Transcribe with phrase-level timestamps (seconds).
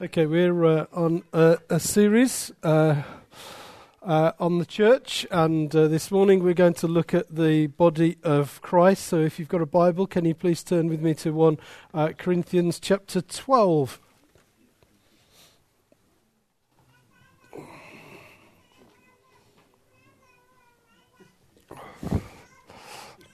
[0.00, 3.02] Okay, we're uh, on a, a series uh,
[4.00, 8.16] uh, on the church, and uh, this morning we're going to look at the body
[8.22, 9.06] of Christ.
[9.06, 11.58] So, if you've got a Bible, can you please turn with me to 1
[11.94, 14.00] uh, Corinthians chapter 12?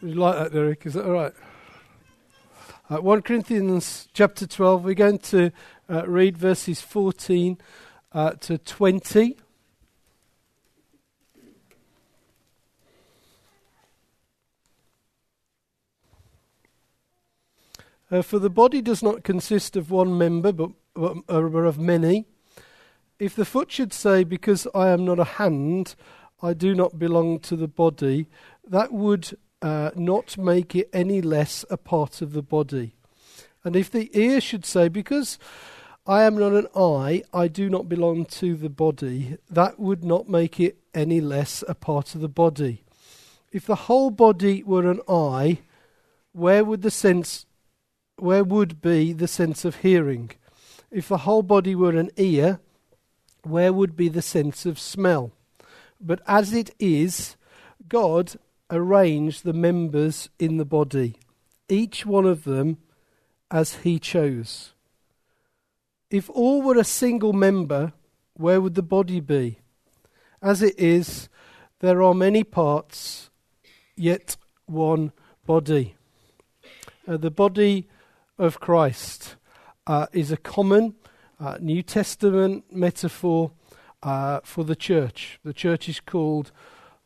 [0.01, 0.87] You like that, Derek?
[0.87, 1.35] Is that all right?
[2.91, 5.50] Uh, 1 Corinthians chapter 12, we're going to
[5.89, 7.57] uh, read verses 14
[8.12, 9.39] uh, to 20.
[18.11, 22.26] Uh, for the body does not consist of one member, but, but of many.
[23.18, 25.95] If the foot should say, Because I am not a hand,
[26.43, 28.29] I do not belong to the body,
[28.68, 32.92] that would uh, not make it any less a part of the body.
[33.64, 35.39] And if the ear should say, Because
[36.06, 40.28] I am not an eye, I do not belong to the body, that would not
[40.28, 42.85] make it any less a part of the body.
[43.53, 45.61] If the whole body were an eye,
[46.33, 47.47] where would the sense
[48.17, 50.33] where would be the sense of hearing?
[50.91, 52.61] If the whole body were an ear,
[53.42, 55.33] where would be the sense of smell?
[55.98, 57.37] But as it is,
[57.89, 58.37] God
[58.70, 61.17] arranged the members in the body,
[61.69, 62.79] each one of them
[63.51, 64.73] as he chose.
[66.11, 67.92] If all were a single member,
[68.35, 69.59] where would the body be?
[70.42, 71.29] As it is,
[71.81, 73.31] there are many parts,
[73.97, 75.12] yet one
[75.47, 75.97] body.
[77.07, 77.89] Uh, the body
[78.39, 79.37] of Christ
[79.87, 80.95] uh, is a common
[81.39, 83.53] uh, New Testament metaphor
[84.03, 85.39] uh, for the church.
[85.45, 86.53] The church is called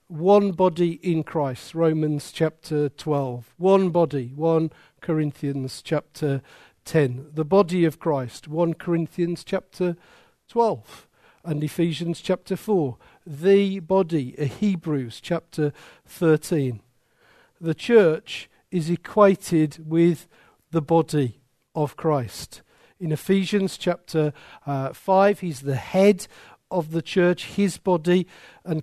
[0.08, 3.54] one body in Christ, Romans chapter 12.
[3.58, 4.70] One body, 1
[5.02, 6.42] Corinthians chapter
[6.86, 7.26] 10.
[7.34, 9.96] The body of Christ, 1 Corinthians chapter
[10.48, 11.06] 12.
[11.44, 12.96] And Ephesians chapter 4.
[13.26, 15.72] The body, Hebrews chapter
[16.06, 16.80] 13.
[17.60, 20.26] The church is equated with
[20.70, 21.40] the body
[21.74, 22.62] of Christ.
[22.98, 24.32] In Ephesians chapter
[24.66, 26.26] uh, 5, he's the head
[26.70, 28.26] of the church, his body.
[28.64, 28.82] And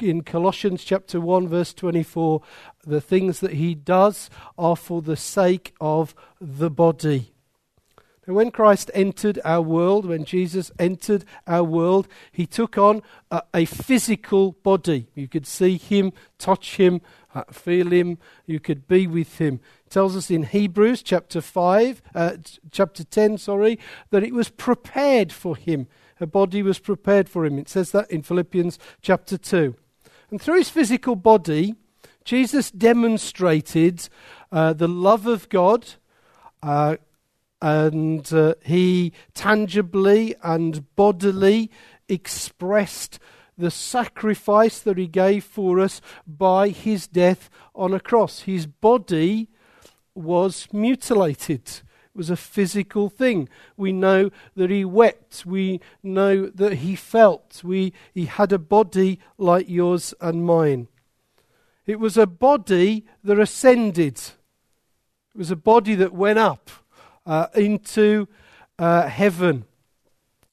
[0.00, 2.42] in Colossians chapter 1, verse 24,
[2.86, 7.32] the things that he does are for the sake of the body.
[8.26, 13.42] And when Christ entered our world, when Jesus entered our world, he took on a,
[13.54, 15.06] a physical body.
[15.14, 17.02] You could see him, touch him,
[17.36, 19.60] uh, feel him, you could be with him.
[19.90, 22.36] Tells us in Hebrews chapter 5, uh,
[22.72, 23.78] chapter 10, sorry,
[24.10, 25.86] that it was prepared for him.
[26.20, 27.58] A body was prepared for him.
[27.58, 29.74] It says that in Philippians chapter 2.
[30.30, 31.74] And through his physical body,
[32.24, 34.08] Jesus demonstrated
[34.50, 35.86] uh, the love of God,
[36.62, 36.96] uh,
[37.62, 41.70] and uh, he tangibly and bodily
[42.08, 43.18] expressed
[43.58, 48.40] the sacrifice that he gave for us by his death on a cross.
[48.40, 49.48] His body
[50.14, 51.80] was mutilated.
[52.16, 53.48] Was a physical thing.
[53.76, 55.44] We know that he wept.
[55.44, 57.62] We know that he felt.
[57.62, 60.88] We, he had a body like yours and mine.
[61.86, 64.16] It was a body that ascended.
[64.16, 66.70] It was a body that went up
[67.26, 68.28] uh, into
[68.78, 69.66] uh, heaven.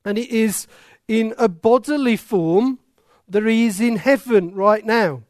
[0.04, 0.68] And it is
[1.08, 2.80] in a bodily form
[3.28, 5.24] that he is in heaven right now.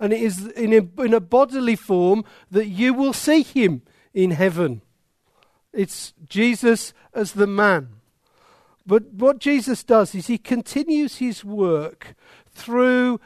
[0.00, 3.82] And it is in a, in a bodily form that you will see him
[4.14, 4.80] in heaven.
[5.74, 7.88] It's Jesus as the man.
[8.86, 12.14] But what Jesus does is he continues his work
[12.50, 13.20] through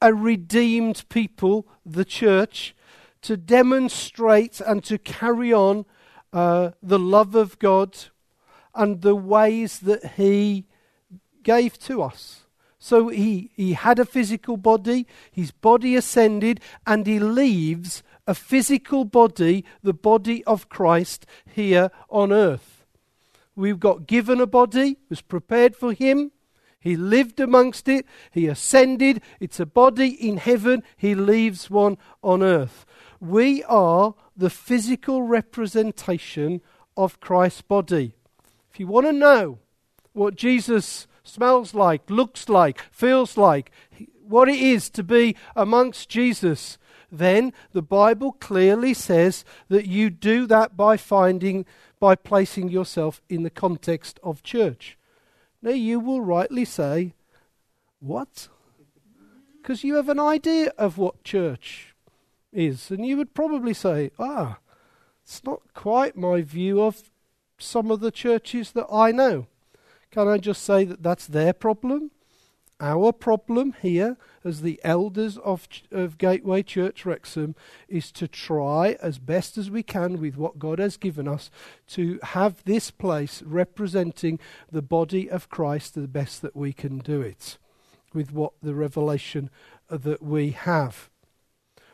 [0.00, 2.74] a redeemed people, the church,
[3.22, 5.86] to demonstrate and to carry on
[6.32, 7.96] uh, the love of God
[8.74, 10.64] and the ways that He
[11.42, 12.40] gave to us.
[12.78, 19.04] So he, he had a physical body, his body ascended, and he leaves a physical
[19.04, 22.84] body, the body of Christ, here on earth.
[23.54, 26.32] We've got given a body, was prepared for him.
[26.80, 32.42] He lived amongst it, he ascended, it's a body in heaven, he leaves one on
[32.42, 32.84] earth.
[33.20, 36.60] We are the physical representation
[36.96, 38.14] of Christ's body.
[38.72, 39.58] If you want to know
[40.12, 43.70] what Jesus smells like, looks like, feels like,
[44.26, 46.78] what it is to be amongst Jesus,
[47.12, 51.66] then the Bible clearly says that you do that by finding,
[52.00, 54.98] by placing yourself in the context of church.
[55.60, 57.14] Now, you will rightly say,
[58.00, 58.48] What?
[59.60, 61.92] Because you have an idea of what church
[62.52, 62.90] is.
[62.90, 64.58] And you would probably say, ah,
[65.24, 67.10] it's not quite my view of
[67.58, 69.46] some of the churches that I know.
[70.10, 72.10] Can I just say that that's their problem?
[72.82, 77.54] Our problem here, as the elders of, of Gateway Church Wrexham,
[77.86, 81.48] is to try as best as we can with what God has given us
[81.90, 87.20] to have this place representing the body of Christ the best that we can do
[87.20, 87.56] it
[88.12, 89.48] with what the revelation
[89.88, 91.08] that we have.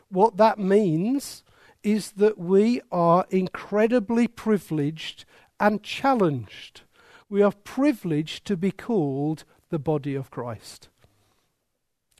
[0.09, 1.43] What that means
[1.83, 5.25] is that we are incredibly privileged
[5.59, 6.81] and challenged.
[7.29, 10.89] We are privileged to be called the body of Christ.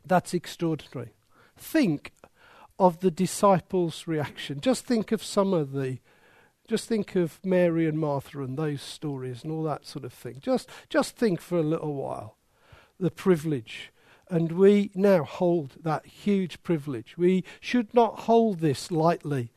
[0.05, 1.13] That's extraordinary.
[1.57, 2.13] Think
[2.77, 4.61] of the disciples' reaction.
[4.61, 5.99] Just think of some of the
[6.67, 10.37] just think of Mary and Martha and those stories and all that sort of thing.
[10.39, 12.37] Just just think for a little while.
[12.99, 13.91] The privilege.
[14.29, 17.17] And we now hold that huge privilege.
[17.17, 19.51] We should not hold this lightly.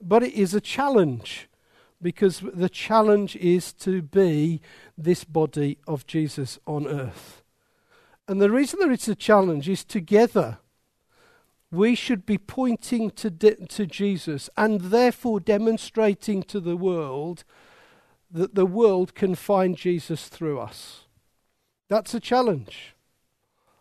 [0.00, 1.48] But it is a challenge
[2.00, 4.60] because the challenge is to be
[4.96, 7.42] this body of Jesus on earth.
[8.28, 10.58] And the reason that it's a challenge is together
[11.70, 17.44] we should be pointing to, de- to Jesus and therefore demonstrating to the world
[18.30, 21.04] that the world can find Jesus through us.
[21.88, 22.94] That's a challenge.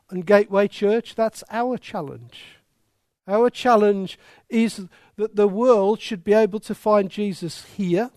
[0.10, 2.55] And Gateway Church, that's our challenge.
[3.28, 4.20] Our challenge
[4.50, 8.12] is that the world should be able to find Jesus here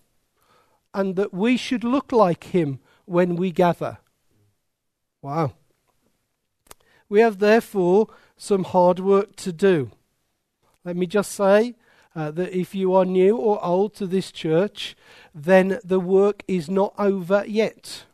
[0.92, 3.98] and that we should look like him when we gather.
[5.22, 5.52] Wow.
[7.08, 9.90] We have therefore some hard work to do.
[10.84, 11.74] Let me just say
[12.14, 14.94] uh, that if you are new or old to this church,
[15.34, 18.04] then the work is not over yet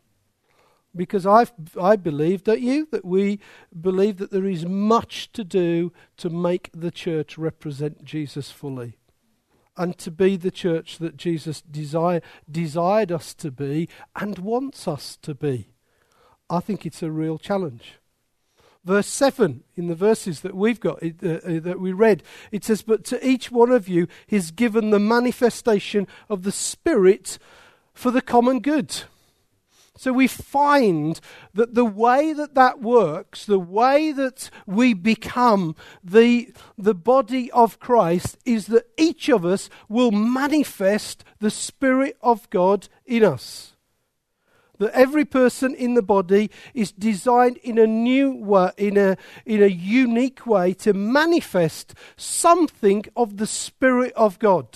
[0.95, 1.47] because I
[1.81, 3.41] I believe, don't you, that we
[3.79, 8.99] believe that there is much to do to make the church represent Jesus fully,
[9.77, 15.17] and to be the church that Jesus desire, desired us to be and wants us
[15.23, 15.69] to be.
[16.49, 17.99] I think it's a real challenge.
[18.85, 22.83] Verse 7, in the verses that we've got, uh, uh, that we read, it says,
[22.83, 27.39] But to each one of you is given the manifestation of the Spirit
[27.95, 29.05] for the common good.
[29.97, 31.21] So we find
[31.55, 37.79] that the way that that works, the way that we become the, the body of
[37.79, 43.77] Christ, is that each of us will manifest the Spirit of God in us.
[44.79, 49.63] That every person in the body is designed in a new way, in a, in
[49.63, 54.67] a unique way to manifest something of the Spirit of God.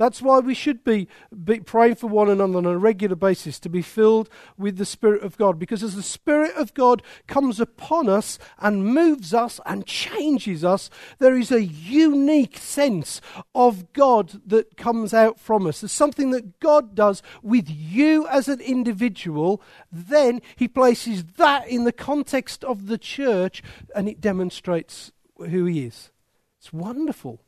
[0.00, 1.08] That's why we should be,
[1.44, 5.22] be, praying for one another on a regular basis to be filled with the Spirit
[5.22, 5.58] of God.
[5.58, 10.88] Because as the Spirit of God comes upon us and moves us and changes us,
[11.18, 13.20] there is a unique sense
[13.54, 15.82] of God that comes out from us.
[15.82, 19.60] There's something that God does with you as an individual.
[19.92, 23.62] Then He places that in the context of the church
[23.94, 26.10] and it demonstrates who He is.
[26.58, 27.42] It's wonderful.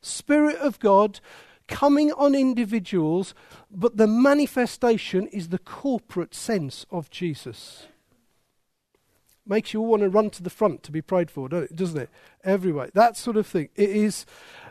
[0.00, 1.20] Spirit of God
[1.68, 3.34] coming on individuals,
[3.70, 7.86] but the manifestation is the corporate sense of Jesus.
[9.46, 12.10] Makes you all want to run to the front to be prayed for, doesn't it?
[12.44, 12.90] Every way.
[12.92, 13.70] That sort of thing.
[13.76, 14.26] It is.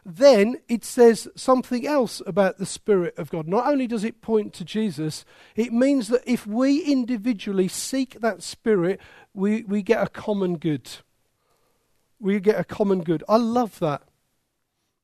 [0.06, 3.48] Then it says something else about the Spirit of God.
[3.48, 8.44] Not only does it point to Jesus, it means that if we individually seek that
[8.44, 9.02] Spirit,
[9.34, 10.90] we, we get a common good.
[12.20, 13.24] We get a common good.
[13.28, 14.04] I love that.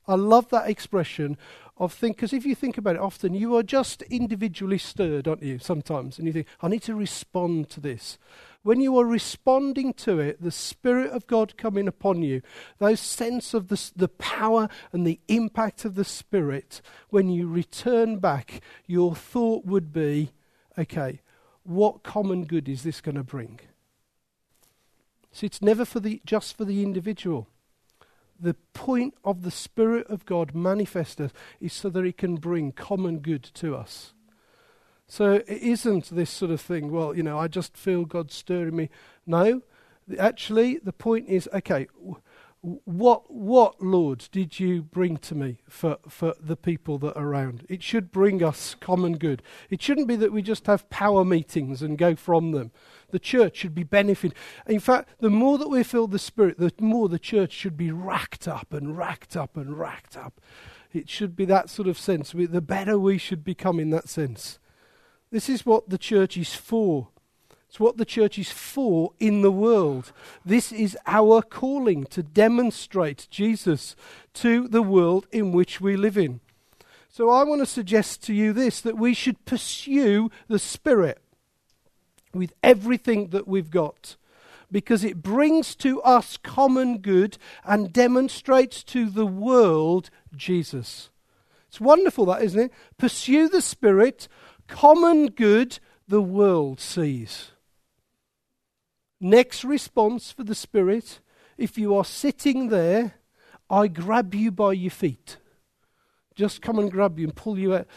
[0.07, 1.38] I love that expression
[1.77, 5.43] of think because if you think about it often you are just individually stirred aren't
[5.43, 6.17] you sometimes?
[6.17, 8.17] And you think i need to respond to this.
[8.62, 12.41] When you are responding to it the spirit of god coming upon you
[12.79, 18.19] those sense of the, the power and the impact of the spirit when you return
[18.19, 20.33] back your thought would be
[20.77, 21.22] okay
[21.63, 23.60] what common good is this going to bring?
[25.31, 27.48] See it's never for the just for the individual
[28.39, 33.19] the point of the Spirit of God manifested is so that He can bring common
[33.19, 34.13] good to us.
[35.07, 38.75] So it isn't this sort of thing, well, you know, I just feel God stirring
[38.75, 38.89] me.
[39.25, 39.61] No,
[40.17, 41.87] actually, the point is okay,
[42.63, 47.65] what, what, Lord, did you bring to me for, for the people that are around?
[47.67, 49.43] It should bring us common good.
[49.69, 52.71] It shouldn't be that we just have power meetings and go from them.
[53.13, 54.36] The church should be benefiting.
[54.65, 57.91] In fact, the more that we feel the Spirit, the more the church should be
[57.91, 60.41] racked up and racked up and racked up.
[60.91, 62.32] It should be that sort of sense.
[62.32, 64.58] The better we should become in that sense.
[65.29, 67.10] This is what the church is for.
[67.70, 70.12] It's what the church is for in the world.
[70.43, 73.96] This is our calling to demonstrate Jesus
[74.34, 76.39] to the world in which we live in.
[77.10, 81.23] So I want to suggest to you this that we should pursue the Spirit.
[82.33, 84.15] With everything that we've got
[84.71, 91.11] because it brings to us common good and demonstrates to the world Jesus.
[91.67, 92.71] It's wonderful, that, isn't it?
[92.97, 94.27] Pursue the Spirit,
[94.67, 97.51] common good the world sees.
[99.21, 101.19] Next response for the Spirit
[101.57, 103.13] if you are sitting there,
[103.69, 105.37] I grab you by your feet.
[106.35, 107.87] Just come and grab you and pull you out.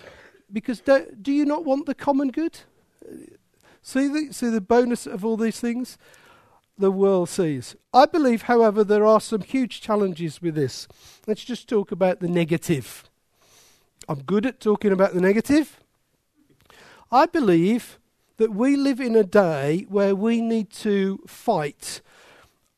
[0.52, 2.58] Because do, do you not want the common good?
[3.86, 5.96] See the, see the bonus of all these things?
[6.76, 7.76] The world sees.
[7.94, 10.88] I believe, however, there are some huge challenges with this.
[11.28, 13.04] Let's just talk about the negative.
[14.08, 15.78] I'm good at talking about the negative.
[17.12, 18.00] I believe
[18.38, 22.00] that we live in a day where we need to fight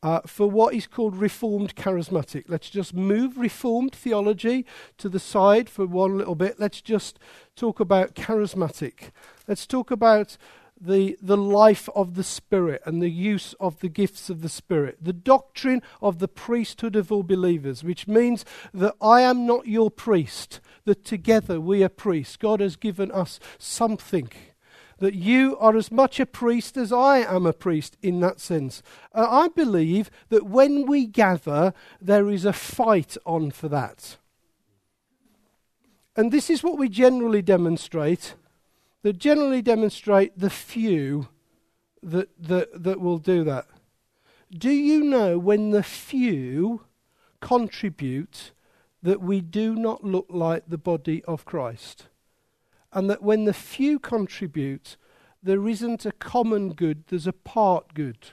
[0.03, 2.45] uh, for what is called Reformed charismatic.
[2.49, 4.67] Let's just move Reformed theology
[4.99, 6.61] to the side for one little bit.
[6.61, 7.19] Let's just
[7.57, 9.11] talk about charismatic.
[9.47, 10.37] Let's talk about
[10.81, 14.99] the, the life of the Spirit and the use of the gifts of the Spirit.
[15.01, 19.91] The doctrine of the priesthood of all believers, which means that I am not your
[19.91, 22.37] priest, that together we are priests.
[22.37, 24.31] God has given us something
[24.99, 28.83] that you are as much a priest as I am a priest in that sense.
[29.15, 34.17] Uh, I believe that when we gather, there is a fight on for that.
[36.17, 38.35] And this is what we generally demonstrate.
[39.03, 41.29] That generally demonstrate the few
[42.03, 43.67] that, that, that will do that.
[44.51, 46.83] Do you know when the few
[47.41, 48.53] contribute
[49.03, 52.09] that we do not look like the body of Christ?
[52.93, 54.97] and that when the few contribute,
[55.43, 58.31] there isn't a common good, there's a part good.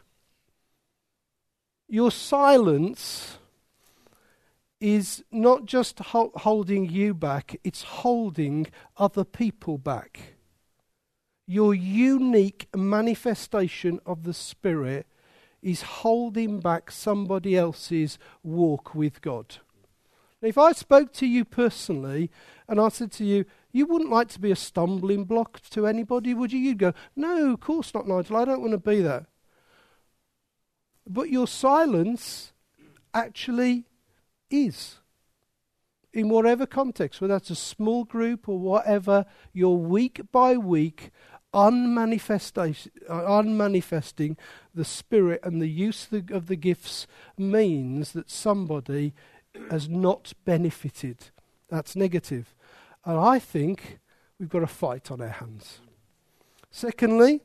[1.87, 3.37] Your silence
[4.79, 8.67] is not just ho- holding you back, it's holding
[8.97, 10.34] other people back.
[11.47, 15.07] Your unique manifestation of the Spirit
[15.61, 19.57] is holding back somebody else's walk with God.
[20.41, 22.29] If I spoke to you personally
[22.67, 26.33] and I said to you, you wouldn't like to be a stumbling block to anybody,
[26.33, 26.59] would you?
[26.59, 28.37] You'd go, No, of course not, Nigel.
[28.37, 29.25] I don't want to be that.
[31.07, 32.53] But your silence
[33.13, 33.85] actually
[34.49, 34.99] is.
[36.13, 41.11] In whatever context, whether that's a small group or whatever, you're week by week
[41.55, 42.75] unmanifesting,
[43.09, 44.37] uh, unmanifesting
[44.73, 47.07] the Spirit and the use of the gifts
[47.37, 49.13] means that somebody
[49.71, 51.29] has not benefited.
[51.69, 52.53] That's negative.
[53.05, 53.99] And I think
[54.37, 55.79] we've got a fight on our hands.
[56.69, 57.41] Secondly,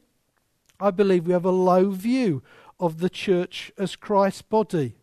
[0.80, 2.42] I believe we have a low view
[2.80, 4.96] of the church as Christ's body.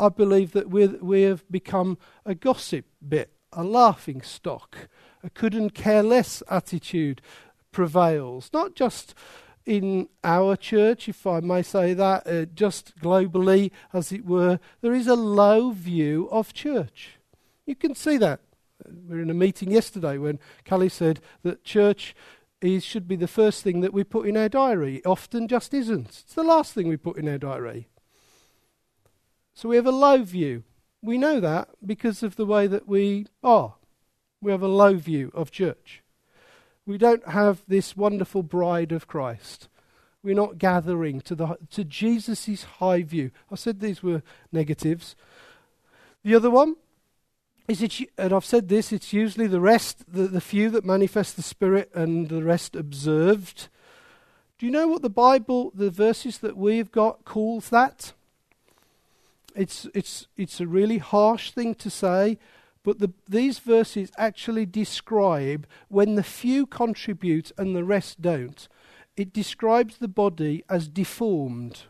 [0.00, 4.88] I believe that we have become a gossip bit, a laughing stock,
[5.22, 7.20] a couldn't care less attitude
[7.78, 9.14] prevails, not just
[9.64, 14.58] in our church, if I may say that, uh, just globally, as it were.
[14.80, 17.20] There is a low view of church.
[17.66, 18.40] You can see that
[18.84, 22.16] we were in a meeting yesterday when Callie said that church
[22.60, 24.96] is, should be the first thing that we put in our diary.
[24.96, 26.08] It often just isn't.
[26.08, 27.86] It's the last thing we put in our diary.
[29.54, 30.64] So we have a low view.
[31.00, 33.76] We know that because of the way that we are.
[34.40, 36.02] We have a low view of church.
[36.88, 39.68] We don't have this wonderful bride of Christ.
[40.22, 43.30] We're not gathering to, the, to Jesus' high view.
[43.52, 45.14] I said these were negatives.
[46.24, 46.76] The other one,
[47.68, 51.36] is it, and I've said this, it's usually the rest, the, the few that manifest
[51.36, 53.68] the Spirit and the rest observed.
[54.56, 58.14] Do you know what the Bible, the verses that we've got, calls that?
[59.54, 62.38] It's, it's, it's a really harsh thing to say,
[62.88, 68.66] but the, these verses actually describe when the few contribute and the rest don't.
[69.14, 71.82] It describes the body as deformed.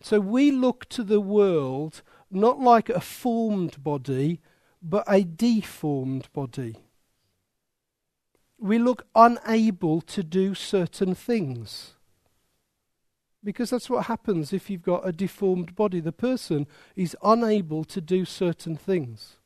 [0.00, 4.40] So we look to the world not like a formed body,
[4.80, 6.76] but a deformed body.
[8.60, 11.94] We look unable to do certain things.
[13.44, 16.00] Because that's what happens if you've got a deformed body.
[16.00, 19.36] The person is unable to do certain things.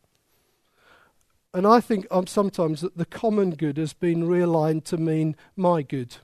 [1.52, 5.82] And I think um, sometimes that the common good has been realigned to mean my
[5.82, 6.18] good.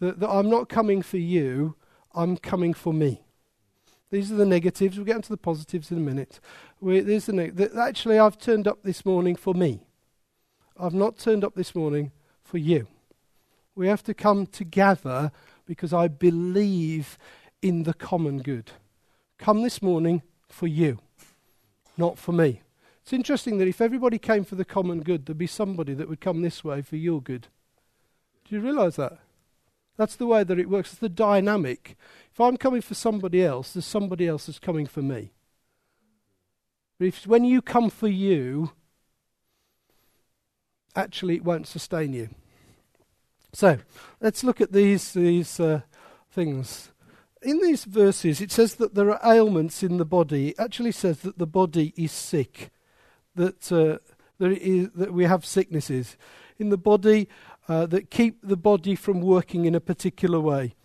[0.00, 1.74] That, that I'm not coming for you,
[2.14, 3.20] I'm coming for me.
[4.10, 4.96] These are the negatives.
[4.96, 6.40] We'll get into the positives in a minute.
[6.80, 9.80] We, there's the neg- the, actually, I've turned up this morning for me.
[10.78, 12.12] I've not turned up this morning
[12.42, 12.86] for you.
[13.74, 15.30] We have to come together
[15.68, 17.18] because I believe
[17.60, 18.72] in the common good.
[19.38, 20.98] Come this morning for you,
[21.96, 22.62] not for me.
[23.02, 26.20] It's interesting that if everybody came for the common good, there'd be somebody that would
[26.20, 27.46] come this way for your good.
[28.44, 29.18] Do you realise that?
[29.96, 30.92] That's the way that it works.
[30.92, 31.96] It's the dynamic.
[32.32, 35.32] If I'm coming for somebody else, there's somebody else that's coming for me.
[36.98, 38.72] But if, when you come for you,
[40.96, 42.30] actually it won't sustain you.
[43.58, 43.76] So
[44.20, 45.80] let's look at these these uh,
[46.30, 46.92] things.
[47.42, 50.50] In these verses, it says that there are ailments in the body.
[50.50, 52.70] It actually says that the body is sick,
[53.34, 53.98] that uh,
[54.38, 56.16] that we have sicknesses
[56.56, 57.28] in the body
[57.68, 60.76] uh, that keep the body from working in a particular way.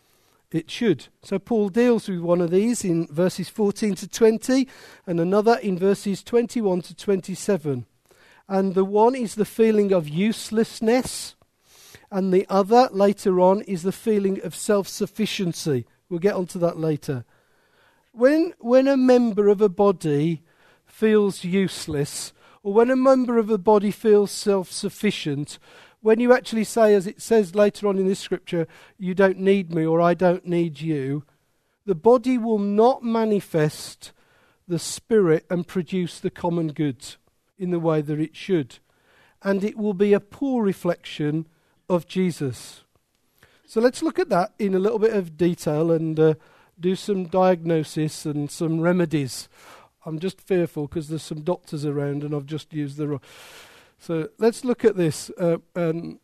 [0.52, 1.10] It should.
[1.22, 4.68] So Paul deals with one of these in verses 14 to 20,
[5.06, 7.86] and another in verses 21 to 27.
[8.50, 11.36] And the one is the feeling of uselessness
[12.14, 15.88] and the other later on is the feeling of self sufficiency.
[16.08, 17.26] We'll get onto that later.
[18.12, 20.44] When, when a member of a body
[20.86, 25.58] feels useless, or when a member of a body feels self sufficient,
[26.02, 28.68] when you actually say, as it says later on in this scripture,
[29.00, 31.24] you don't need me or I don't need you,
[31.88, 34.12] the body will not manifest
[34.68, 37.16] the spirit and produce the common good
[37.58, 38.78] in the way that it should.
[39.42, 41.48] And it will be a poor reflection
[41.90, 42.84] of Jesus.
[43.66, 46.34] So let's look at that in a little bit of detail and uh,
[46.80, 49.50] do some diagnosis and some remedies.
[50.06, 53.22] I'm just fearful because there's some doctors around and I've just used the wrong.
[54.00, 55.32] So let's look at this.
[55.40, 56.20] Uh, um,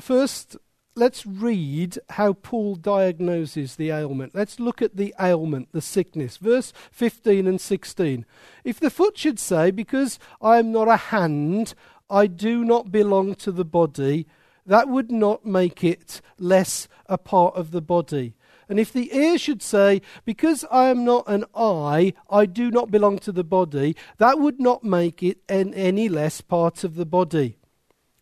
[0.00, 0.56] first,
[0.94, 4.34] let's read how Paul diagnoses the ailment.
[4.34, 6.38] Let's look at the ailment, the sickness.
[6.38, 8.24] Verse 15 and 16.
[8.64, 11.74] If the foot should say, Because I am not a hand,
[12.08, 14.26] I do not belong to the body,
[14.66, 18.34] that would not make it less a part of the body.
[18.68, 22.90] And if the ear should say, Because I am not an eye, I do not
[22.90, 27.04] belong to the body, that would not make it an any less part of the
[27.06, 27.58] body.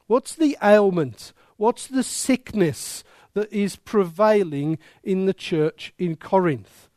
[0.07, 1.35] What's the ailment?
[1.59, 3.05] What's the sickness
[3.35, 6.89] that is prevailing in the church in Corinth?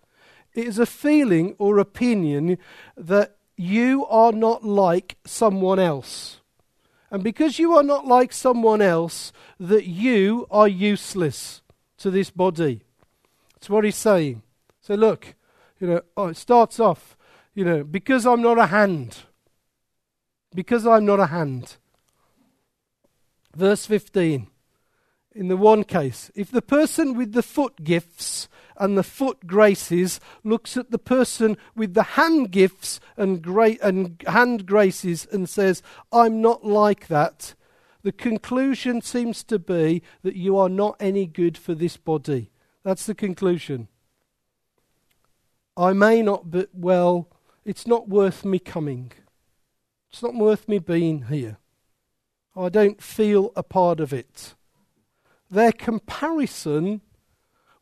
[0.53, 2.57] It is a feeling or opinion
[2.95, 6.40] that you are not like someone else
[7.11, 11.61] and because you are not like someone else, that you are useless
[11.97, 12.83] to this body.
[13.53, 14.43] That's what he's saying.
[14.79, 15.35] So look,
[15.79, 17.17] you know, oh, it starts off,
[17.53, 19.17] you know, because I'm not a hand.
[20.55, 21.75] Because I'm not a hand.
[23.55, 24.47] Verse 15.
[25.33, 28.47] In the one case, if the person with the foot gifts
[28.81, 34.21] and the foot graces looks at the person with the hand gifts and, gra- and
[34.25, 37.53] hand graces and says, I'm not like that,
[38.01, 42.49] the conclusion seems to be that you are not any good for this body.
[42.83, 43.87] That's the conclusion.
[45.77, 47.29] I may not, but well,
[47.63, 49.11] it's not worth me coming.
[50.09, 51.59] It's not worth me being here.
[52.55, 54.55] I don't feel a part of it.
[55.51, 57.01] Their comparison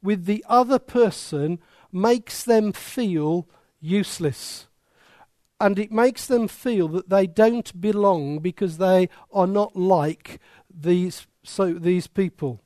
[0.01, 1.59] with the other person
[1.91, 3.47] makes them feel
[3.79, 4.67] useless.
[5.59, 10.39] And it makes them feel that they don't belong because they are not like
[10.73, 12.61] these, so these people.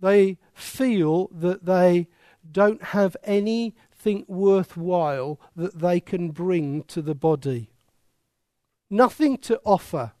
[0.00, 2.08] They feel that they
[2.50, 7.70] don't have anything worthwhile that they can bring to the body.
[8.90, 10.12] Nothing to offer.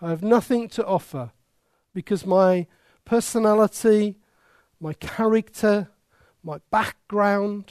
[0.00, 1.32] I have nothing to offer
[1.94, 2.66] because my
[3.04, 4.18] personality,
[4.82, 5.88] my character,
[6.42, 7.70] my background,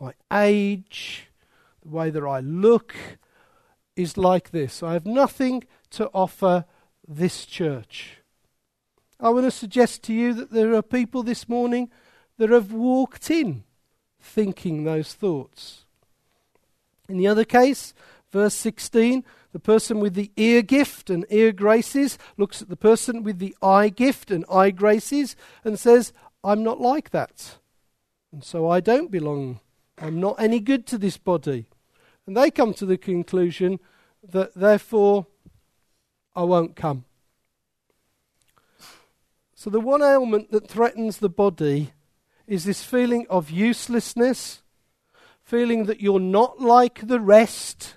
[0.00, 1.26] my age,
[1.82, 2.94] the way that I look
[3.96, 4.80] is like this.
[4.80, 6.64] I have nothing to offer
[7.06, 8.18] this church.
[9.18, 11.90] I want to suggest to you that there are people this morning
[12.38, 13.64] that have walked in
[14.20, 15.84] thinking those thoughts.
[17.08, 17.94] In the other case,
[18.30, 23.22] verse 16, the person with the ear gift and ear graces looks at the person
[23.22, 26.12] with the eye gift and eye graces and says,
[26.44, 27.56] I'm not like that.
[28.30, 29.60] And so I don't belong.
[29.98, 31.66] I'm not any good to this body.
[32.26, 33.80] And they come to the conclusion
[34.22, 35.26] that therefore
[36.36, 37.04] I won't come.
[39.54, 41.92] So the one ailment that threatens the body
[42.46, 44.62] is this feeling of uselessness,
[45.42, 47.94] feeling that you're not like the rest,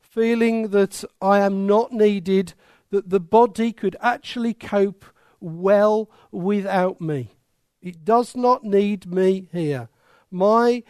[0.00, 2.54] feeling that I am not needed,
[2.90, 5.04] that the body could actually cope
[5.44, 7.36] well without me.
[7.82, 9.88] It does not need me here.
[10.30, 10.82] My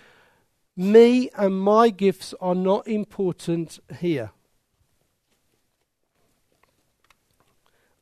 [0.77, 4.31] me and my gifts are not important here.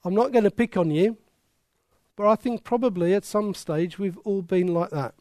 [0.04, 1.16] I'm not going to pick on you,
[2.16, 5.14] but I think probably at some stage we've all been like that.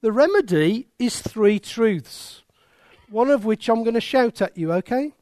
[0.00, 2.42] The remedy is three truths.
[3.10, 5.06] one of which I'm going to shout at you, okay?
[5.06, 5.12] I'm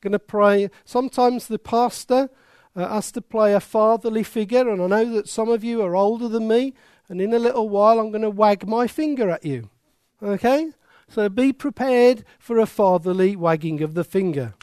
[0.00, 0.68] Going to pray.
[0.84, 2.28] Sometimes the pastor
[2.74, 5.96] uh, has to play a fatherly figure, and I know that some of you are
[5.96, 6.74] older than me,
[7.08, 9.68] and in a little while I'm going to wag my finger at you,
[10.22, 10.72] okay?
[11.08, 14.54] So be prepared for a fatherly wagging of the finger.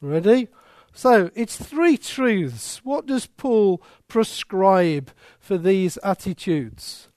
[0.00, 0.48] Ready?
[0.92, 2.80] So it's three truths.
[2.84, 7.08] What does Paul prescribe for these attitudes?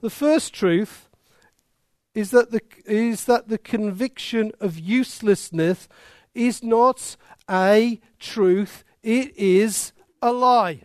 [0.00, 1.08] The first truth
[2.14, 5.88] is that the, is that the conviction of uselessness
[6.34, 7.16] is not
[7.48, 10.82] a truth, it is a lie.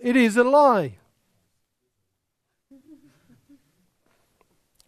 [0.00, 0.98] It is a lie.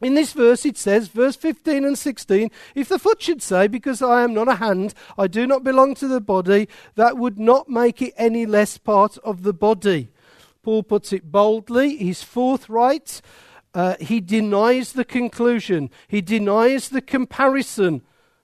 [0.02, 4.02] In this verse, it says, verse 15 and 16, if the foot should say, Because
[4.02, 7.70] I am not a hand, I do not belong to the body, that would not
[7.70, 10.10] make it any less part of the body.
[10.62, 13.22] Paul puts it boldly, he's forthright,
[13.76, 18.00] uh, he denies the conclusion, he denies the comparison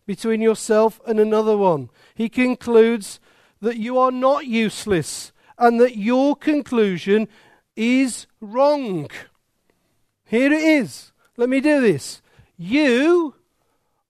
[0.07, 1.89] between yourself and another one.
[2.15, 3.19] He concludes
[3.63, 7.29] that you are not useless and that your conclusion
[7.75, 9.09] is wrong.
[10.27, 11.13] Here it is.
[11.39, 12.21] Let me do this.
[12.59, 13.37] You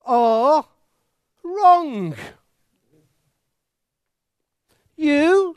[0.04, 0.66] are
[1.44, 2.16] wrong.
[4.96, 5.56] You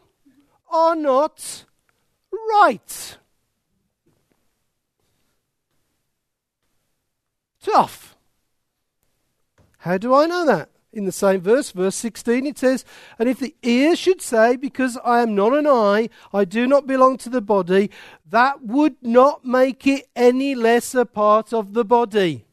[0.70, 1.66] are not
[2.32, 3.18] right.
[7.66, 8.16] Tough.
[9.80, 10.70] How do I know that?
[10.94, 12.86] In the same verse, verse 16, it says,
[13.18, 16.86] And if the ear should say, Because I am not an eye, I do not
[16.86, 17.90] belong to the body,
[18.30, 22.46] that would not make it any less a part of the body.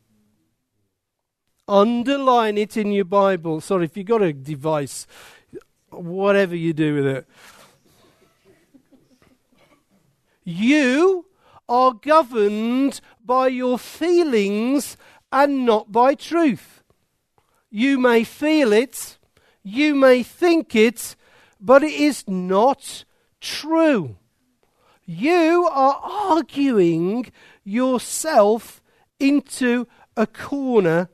[1.68, 3.60] Underline it in your Bible.
[3.60, 5.06] Sorry, if you've got a device,
[5.90, 7.26] whatever you do with it.
[10.42, 11.26] You
[11.68, 14.96] are governed by your feelings
[15.30, 16.82] and not by truth.
[17.70, 19.18] You may feel it,
[19.62, 21.16] you may think it,
[21.60, 23.04] but it is not
[23.40, 24.16] true.
[25.04, 27.30] You are arguing
[27.64, 28.82] yourself
[29.18, 31.08] into a corner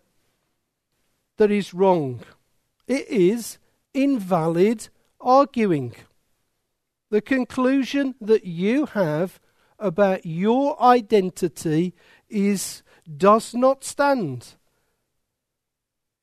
[1.37, 2.21] that is wrong.
[2.87, 3.59] It is
[3.95, 4.89] invalid
[5.21, 5.95] arguing.
[7.11, 9.41] The conclusion that you have
[9.79, 11.95] about your identity
[12.29, 12.83] is
[13.17, 14.55] does not stand.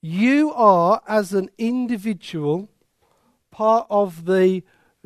[0.02, 2.70] You are, as an individual,
[3.50, 4.62] part of the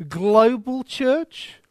[0.08, 1.62] global church.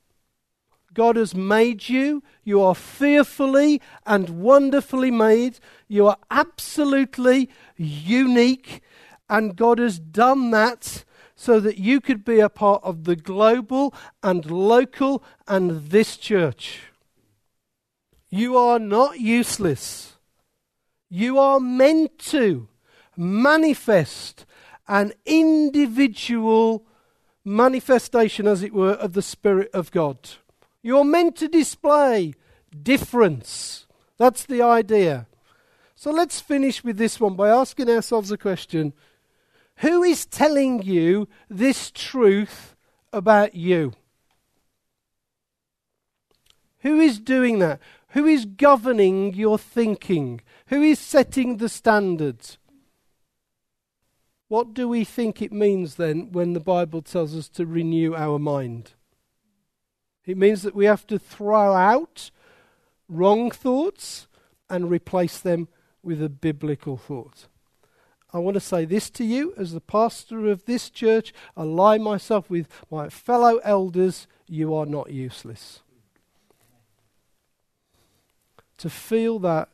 [0.94, 2.22] God has made you.
[2.42, 5.60] You are fearfully and wonderfully made.
[5.88, 8.80] You are absolutely unique.
[9.28, 11.04] And God has done that
[11.40, 16.80] so that you could be a part of the global and local and this church.
[18.28, 20.14] You are not useless.
[21.08, 22.68] You are meant to
[23.16, 24.46] manifest
[24.88, 26.84] an individual
[27.44, 30.18] manifestation, as it were, of the Spirit of God.
[30.82, 32.34] You're meant to display
[32.82, 33.86] difference.
[34.16, 35.28] That's the idea.
[35.94, 38.92] So let's finish with this one by asking ourselves a question
[39.78, 42.74] Who is telling you this truth
[43.12, 43.92] about you?
[46.80, 47.80] Who is doing that?
[48.10, 50.40] Who is governing your thinking?
[50.66, 52.58] Who is setting the standards?
[54.48, 58.38] What do we think it means then when the Bible tells us to renew our
[58.38, 58.92] mind?
[60.24, 62.30] It means that we have to throw out
[63.08, 64.26] wrong thoughts
[64.68, 65.68] and replace them
[66.02, 67.46] with a biblical thought.
[68.32, 72.50] I want to say this to you as the pastor of this church, align myself
[72.50, 75.80] with my fellow elders, you are not useless.
[78.78, 79.70] To feel that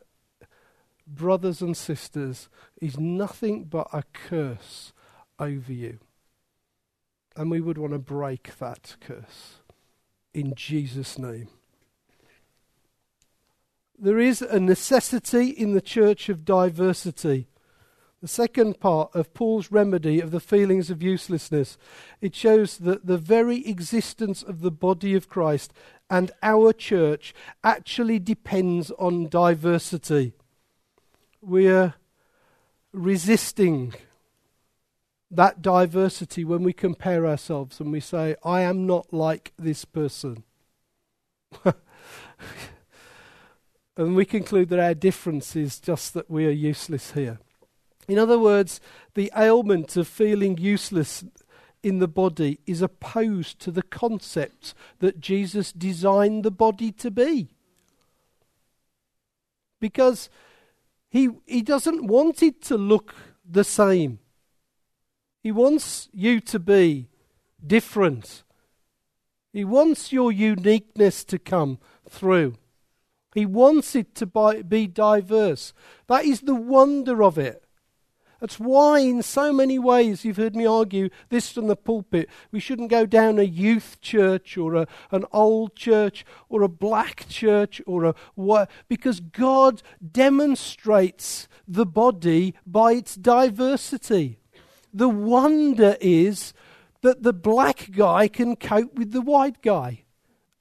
[1.07, 2.49] brothers and sisters,
[2.81, 4.93] is nothing but a curse
[5.39, 5.99] over you.
[7.35, 9.59] And we would want to break that curse
[10.33, 11.49] in Jesus' name.
[13.97, 17.47] There is a necessity in the church of diversity.
[18.25, 21.77] The second part of Paul's remedy of the feelings of uselessness,
[22.21, 25.71] it shows that the very existence of the body of Christ
[26.09, 30.33] and our church actually depends on diversity
[31.45, 31.93] we're
[32.91, 33.93] resisting
[35.29, 40.43] that diversity when we compare ourselves and we say, I am not like this person.
[43.97, 47.39] and we conclude that our difference is just that we are useless here.
[48.07, 48.79] In other words,
[49.13, 51.23] the ailment of feeling useless
[51.83, 57.49] in the body is opposed to the concept that Jesus designed the body to be.
[59.79, 60.29] because
[61.09, 63.13] he, he doesn't want it to look
[63.47, 64.19] the same.
[65.43, 67.09] He wants you to be
[67.65, 68.43] different.
[69.53, 71.77] He wants your uniqueness to come
[72.09, 72.55] through.
[73.33, 74.25] He wants it to
[74.67, 75.73] be diverse.
[76.07, 77.64] That is the wonder of it.
[78.39, 82.29] That's why, in so many ways, you've heard me argue this from the pulpit.
[82.51, 87.27] We shouldn't go down a youth church or a, an old church or a black
[87.29, 94.39] church or a what, because God demonstrates the body by its diversity.
[94.93, 96.53] The wonder is
[97.01, 100.03] that the black guy can cope with the white guy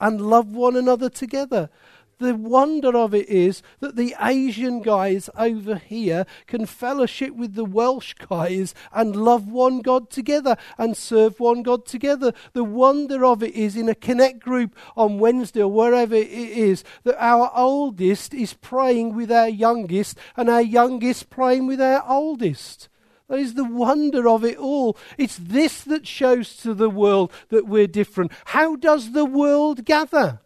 [0.01, 1.71] and love one another together
[2.19, 7.65] the wonder of it is that the Asian guys over here can fellowship with the
[7.65, 12.33] Welsh guys and love one God together and serve one God together.
[12.53, 16.85] The wonder of it is in a connect group on Wednesday or wherever it is
[17.05, 22.89] that our oldest is praying with our youngest and our youngest praying with our oldest.
[23.29, 24.97] That is the wonder of it all.
[25.17, 28.33] It's this that shows to the world that we're different.
[28.47, 30.41] How does the world gather?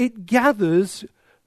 [0.00, 1.04] It gathers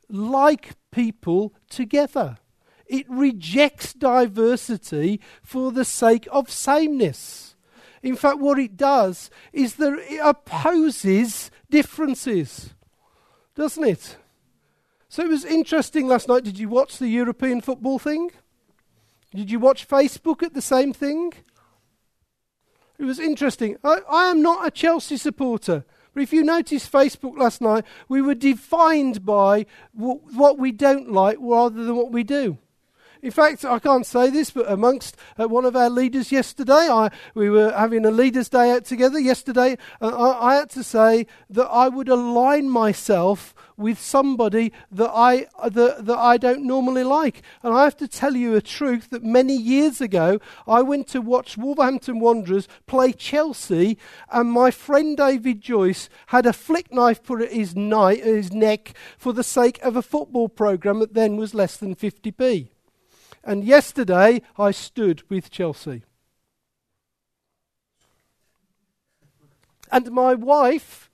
[0.07, 2.37] like people together.
[2.85, 7.55] It rejects diversity for the sake of sameness.
[8.03, 12.75] In fact, what it does is that it opposes differences,
[13.55, 14.17] doesn't it?
[15.09, 16.43] So it was interesting last night.
[16.43, 18.29] Did you watch the European football thing?
[19.33, 21.33] Did you watch Facebook at the same thing?
[22.99, 23.77] It was interesting.
[23.83, 25.85] I, I am not a Chelsea supporter.
[26.13, 31.37] But if you noticed Facebook last night, we were defined by what we don't like
[31.39, 32.59] rather than what we do.
[33.23, 37.09] In fact, I can't say this, but amongst uh, one of our leaders yesterday, I,
[37.33, 39.77] we were having a leaders' day out together yesterday.
[40.01, 45.47] Uh, I, I, had to say that I would align myself with somebody that I
[45.69, 47.43] that, that I don't normally like.
[47.63, 51.21] And I have to tell you a truth that many years ago, I went to
[51.21, 53.97] watch Wolverhampton Wanderers play Chelsea,
[54.33, 58.93] and my friend David Joyce had a flick knife put at his, ni- his neck
[59.17, 62.72] for the sake of a football programme that then was less than 50p.
[63.43, 66.03] And yesterday I stood with Chelsea.
[69.91, 71.11] And my wife,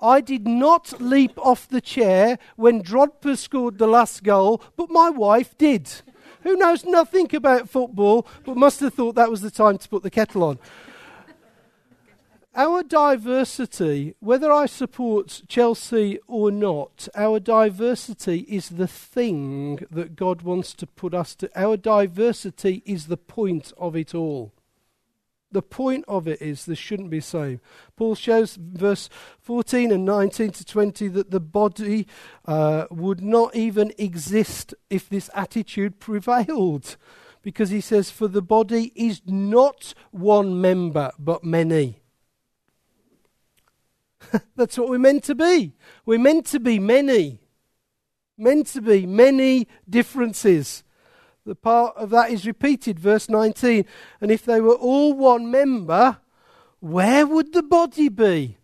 [0.00, 5.10] I did not leap off the chair when Drogba scored the last goal, but my
[5.10, 5.88] wife did.
[6.42, 10.02] Who knows nothing about football, but must have thought that was the time to put
[10.02, 10.58] the kettle on
[12.54, 20.42] our diversity, whether I support Chelsea or not, our diversity is the thing that God
[20.42, 21.50] wants to put us to.
[21.58, 24.52] Our diversity is the point of it all.
[25.50, 27.60] The point of it is this shouldn't be same.
[27.96, 29.08] Paul shows verse
[29.40, 32.06] 14 and 19 to 20 that the body
[32.46, 36.96] uh, would not even exist if this attitude prevailed.
[37.42, 42.01] Because he says, For the body is not one member, but many.
[44.56, 45.74] That's what we're meant to be.
[46.06, 47.40] We're meant to be many.
[48.38, 50.84] Meant to be many differences.
[51.44, 53.84] The part of that is repeated, verse 19.
[54.20, 56.18] And if they were all one member,
[56.80, 58.58] where would the body be?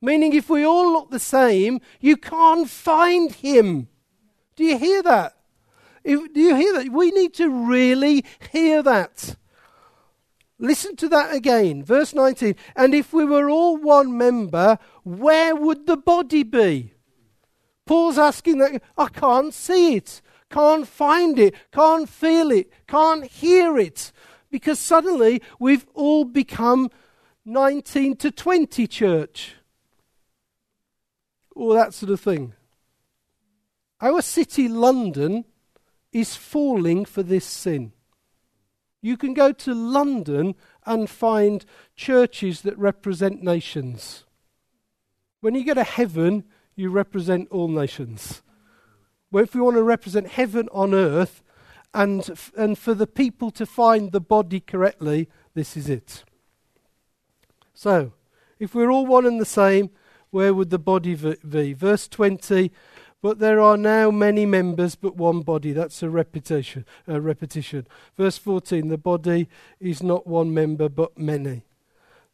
[0.00, 3.88] Meaning, if we all look the same, you can't find him.
[4.56, 5.36] Do you hear that?
[6.02, 6.92] If, do you hear that?
[6.92, 9.36] We need to really hear that.
[10.58, 11.82] Listen to that again.
[11.84, 12.54] Verse 19.
[12.76, 16.92] And if we were all one member, where would the body be?
[17.86, 18.82] Paul's asking that.
[18.96, 24.12] I can't see it, can't find it, can't feel it, can't hear it.
[24.50, 26.90] Because suddenly we've all become
[27.44, 29.54] 19 to 20 church.
[31.54, 32.54] All that sort of thing.
[34.00, 35.44] Our city, London,
[36.12, 37.92] is falling for this sin.
[39.04, 40.54] You can go to London
[40.86, 41.62] and find
[41.94, 44.24] churches that represent nations.
[45.42, 48.40] When you go to heaven, you represent all nations.
[49.30, 51.42] Well, if we want to represent heaven on earth
[51.92, 56.24] and, and for the people to find the body correctly, this is it.
[57.74, 58.14] So,
[58.58, 59.90] if we're all one and the same,
[60.30, 61.74] where would the body be?
[61.74, 62.72] Verse 20
[63.24, 65.72] but there are now many members, but one body.
[65.72, 66.84] That's a repetition.
[67.08, 67.86] A repetition.
[68.18, 69.48] Verse 14 the body
[69.80, 71.62] is not one member, but many.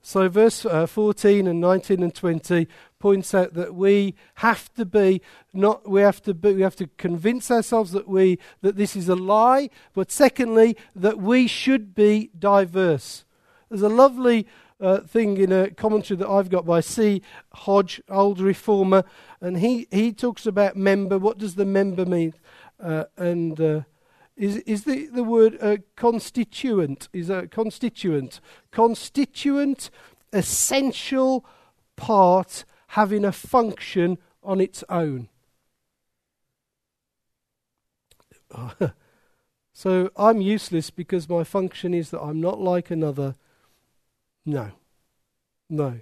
[0.03, 2.67] So, verse uh, 14 and 19 and 20
[2.99, 5.23] points out that we have to be
[5.53, 9.09] not we have to be, we have to convince ourselves that we that this is
[9.09, 13.25] a lie, but secondly that we should be diverse.
[13.69, 14.49] There's a lovely
[14.81, 17.23] uh, thing in a commentary that I've got by C.
[17.53, 19.05] Hodge, old reformer,
[19.41, 21.19] and he, he talks about member.
[21.19, 22.35] What does the member mean?
[22.83, 23.81] Uh, and uh,
[24.37, 27.09] is is the the word uh, constituent?
[27.13, 28.41] Is a constituent
[28.71, 29.91] constituent
[30.33, 31.45] essential
[31.97, 35.29] part having a function on its own?
[39.75, 43.37] so I'm useless because my function is that I'm not like another.
[44.45, 44.71] No,
[45.69, 46.01] no.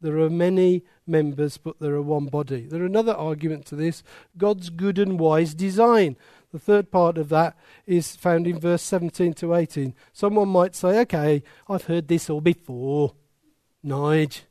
[0.00, 2.62] There are many members, but there are one body.
[2.62, 4.04] There are another argument to this
[4.36, 6.16] God's good and wise design.
[6.52, 9.94] The third part of that is found in verse 17 to 18.
[10.12, 13.14] Someone might say, okay, I've heard this all before.
[13.84, 14.42] Nige.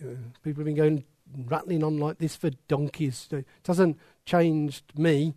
[0.00, 1.04] Uh, people have been going
[1.46, 3.28] rattling on like this for donkeys.
[3.32, 5.34] It doesn't changed me.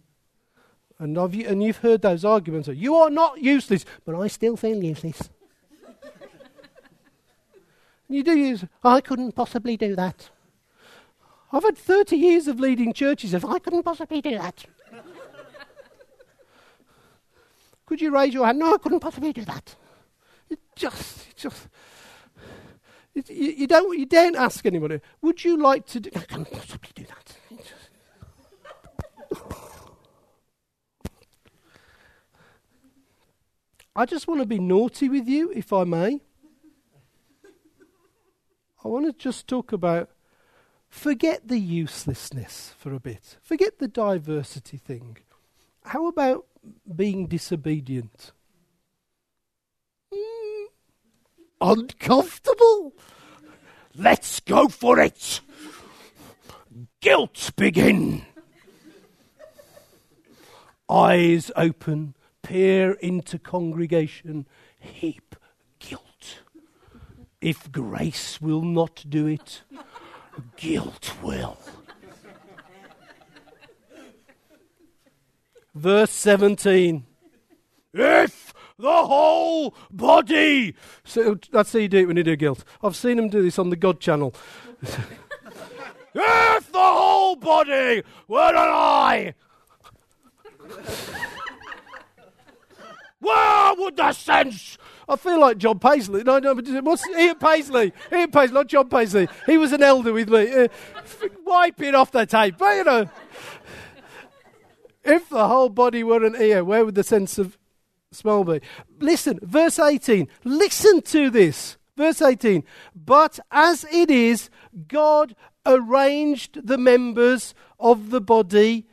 [1.00, 2.68] And, and you've heard those arguments.
[2.68, 5.30] You are not useless, but I still feel useless.
[8.14, 10.30] You do use, I couldn't possibly do that.
[11.52, 13.34] I've had 30 years of leading churches.
[13.34, 14.66] If I couldn't possibly do that.
[17.86, 18.60] Could you raise your hand?
[18.60, 19.76] No, I couldn't possibly do that.
[20.50, 21.68] It just, it just.
[23.14, 25.02] It, you, you, don't, you daren't ask anybody.
[25.22, 26.10] Would you like to do?
[26.16, 27.36] I can't possibly do that.
[33.94, 36.22] I just want to be naughty with you, if I may.
[38.84, 40.10] I want to just talk about
[40.90, 45.18] forget the uselessness for a bit, forget the diversity thing.
[45.86, 46.46] How about
[46.96, 48.32] being disobedient?
[50.14, 50.66] Mm,
[51.62, 52.94] uncomfortable?
[53.96, 55.42] Let's go for it.
[57.02, 58.26] Guilt begin.
[60.90, 64.48] Eyes open, peer into congregation,
[64.80, 65.31] heap.
[67.42, 69.64] If grace will not do it,
[70.58, 71.58] guilt will.
[75.74, 77.04] Verse 17.
[77.94, 80.76] If the whole body.
[81.04, 82.64] So that's how you do it when you do guilt.
[82.84, 84.34] I've seen them do this on the God channel.
[84.82, 89.34] if the whole body were an eye,
[93.20, 94.78] where would the sense?
[95.12, 96.24] I feel like John Paisley.
[96.24, 97.92] No, no, but what's Ian Paisley?
[98.14, 99.28] Ian Paisley, not John Paisley.
[99.46, 100.50] He was an elder with me.
[100.50, 100.68] Uh,
[101.46, 103.10] wipe it off the tape, but you know.
[105.04, 107.58] If the whole body were an ear, where would the sense of
[108.14, 108.62] smell be?
[109.00, 110.30] Listen, verse 18.
[110.46, 111.78] Listen to this.
[111.98, 112.64] Verse 18.
[112.96, 114.50] But as it is,
[114.88, 118.88] God arranged the members of the body,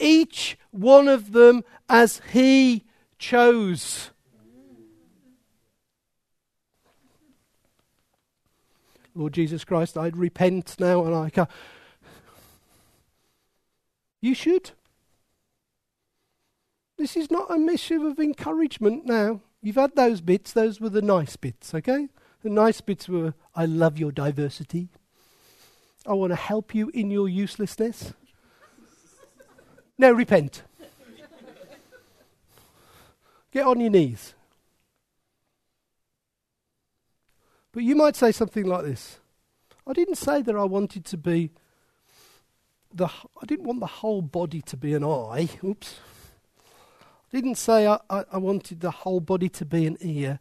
[0.00, 2.86] each one of them as He
[3.18, 4.12] chose.
[9.18, 11.48] Lord Jesus Christ, I'd repent now and I can.
[14.20, 14.70] You should.
[16.96, 19.40] This is not a missive of encouragement now.
[19.60, 22.08] You've had those bits, those were the nice bits, okay?
[22.42, 24.88] The nice bits were I love your diversity.
[26.06, 28.12] I want to help you in your uselessness.
[29.98, 30.62] now repent.
[33.50, 34.34] Get on your knees.
[37.72, 39.20] But you might say something like this
[39.86, 41.50] I didn't say that I wanted to be
[42.92, 45.48] the I didn't want the whole body to be an eye.
[45.62, 46.00] Oops
[47.30, 50.40] I didn't say I, I, I wanted the whole body to be an ear.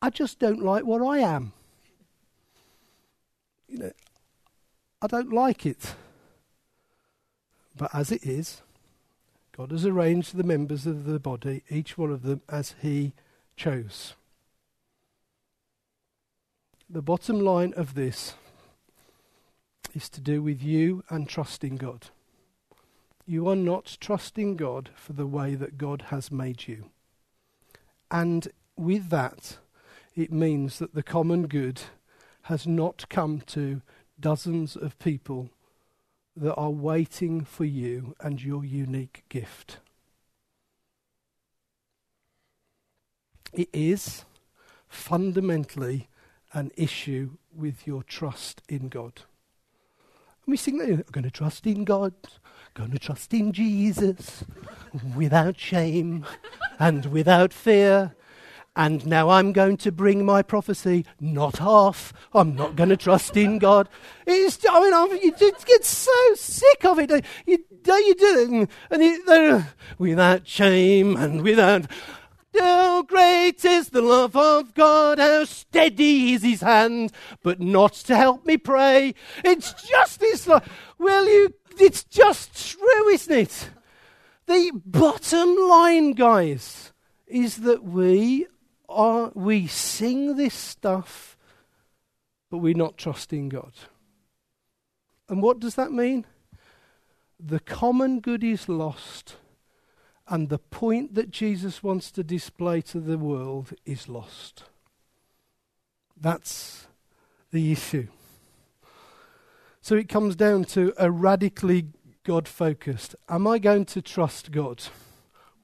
[0.00, 1.52] I just don't like what I am.
[3.68, 3.92] You know,
[5.02, 5.94] I don't like it.
[7.76, 8.62] But as it is,
[9.56, 13.12] God has arranged the members of the body, each one of them as He
[13.56, 14.14] chose.
[16.92, 18.34] The bottom line of this
[19.94, 22.08] is to do with you and trusting God
[23.30, 26.90] you are not trusting God for the way that God has made you.
[28.10, 29.58] And with that,
[30.16, 31.80] it means that the common good
[32.42, 33.82] has not come to
[34.18, 35.50] dozens of people
[36.36, 39.78] that are waiting for you and your unique gift.
[43.52, 44.24] It is
[44.88, 46.08] fundamentally
[46.52, 49.22] an issue with your trust in God.
[50.44, 52.12] And we sing that, I'm going to trust in God,
[52.74, 54.44] going to trust in Jesus
[55.16, 56.24] without shame
[56.78, 58.14] and without fear.
[58.76, 62.12] And now I'm going to bring my prophecy, not half.
[62.32, 63.88] I'm not going to trust in God.
[64.26, 67.10] It's, I mean, I'm, you just get so sick of it.
[67.46, 69.64] You, you do it, and, you, uh,
[69.98, 71.86] without shame and without,
[72.58, 78.16] oh, great is the love of God, how steady is his hand, but not to
[78.16, 79.14] help me pray.
[79.44, 80.48] It's just this,
[80.98, 83.70] will you, it's just true, isn't it?
[84.46, 86.92] The bottom line, guys,
[87.26, 88.46] is that we
[88.88, 91.36] are, we sing this stuff,
[92.50, 93.72] but we're not trusting God.
[95.28, 96.26] And what does that mean?
[97.38, 99.36] The common good is lost,
[100.30, 104.62] and the point that Jesus wants to display to the world is lost.
[106.18, 106.86] That's
[107.50, 108.06] the issue.
[109.82, 111.88] So it comes down to a radically
[112.22, 113.16] God focused.
[113.28, 114.84] Am I going to trust God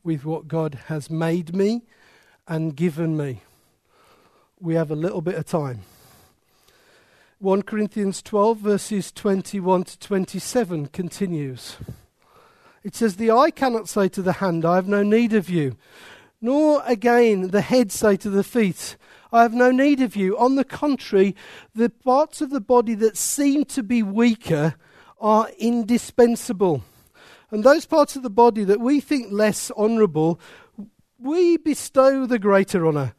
[0.03, 1.85] with what God has made me
[2.49, 3.43] and given me?
[4.59, 5.83] We have a little bit of time.
[7.39, 11.77] 1 Corinthians 12, verses 21 to 27 continues.
[12.87, 15.77] It says, The eye cannot say to the hand, I have no need of you,
[16.41, 18.97] nor again the head say to the feet,
[19.33, 20.39] I have no need of you.
[20.39, 21.35] On the contrary,
[21.75, 24.77] the parts of the body that seem to be weaker
[25.21, 26.85] are indispensable.
[27.51, 30.39] And those parts of the body that we think less honourable,
[31.19, 33.15] we bestow the greater honour.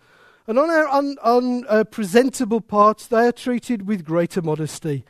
[0.48, 5.04] And on our unpresentable un, uh, parts, they are treated with greater modesty,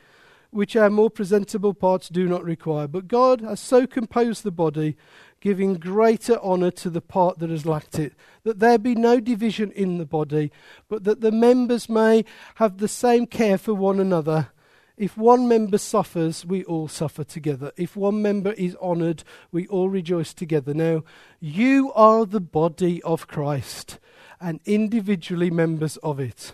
[0.50, 2.88] which our more presentable parts do not require.
[2.88, 4.96] But God has so composed the body,
[5.40, 9.70] giving greater honour to the part that has lacked it, that there be no division
[9.72, 10.50] in the body,
[10.88, 12.24] but that the members may
[12.56, 14.48] have the same care for one another.
[14.96, 17.70] If one member suffers, we all suffer together.
[17.76, 19.22] If one member is honoured,
[19.52, 20.74] we all rejoice together.
[20.74, 21.04] Now,
[21.38, 24.00] you are the body of Christ
[24.40, 26.52] and individually members of it.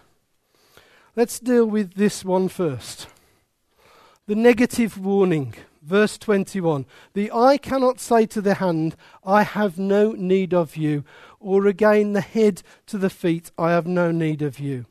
[1.17, 3.07] Let's deal with this one first.
[4.27, 6.87] The negative warning, verse 21.
[7.13, 11.05] The eye cannot say to the hand, I have no need of you,
[11.41, 14.87] or again the head to the feet, I have no need of you.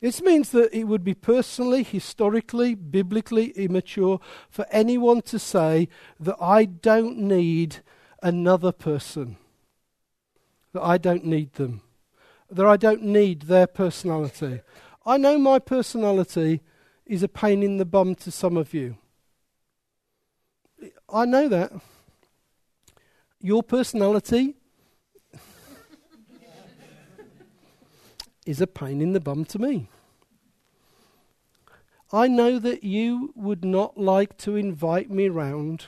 [0.00, 5.88] This means that it would be personally, historically, biblically immature for anyone to say
[6.18, 7.76] that I don't need
[8.22, 9.36] another person
[10.74, 11.80] that I don't need them,
[12.50, 14.60] that I don't need their personality.
[15.06, 16.60] I know my personality
[17.06, 18.96] is a pain in the bum to some of you.
[21.08, 21.72] I know that.
[23.40, 24.54] Your personality
[28.46, 29.88] is a pain in the bum to me.
[32.12, 35.86] I know that you would not like to invite me round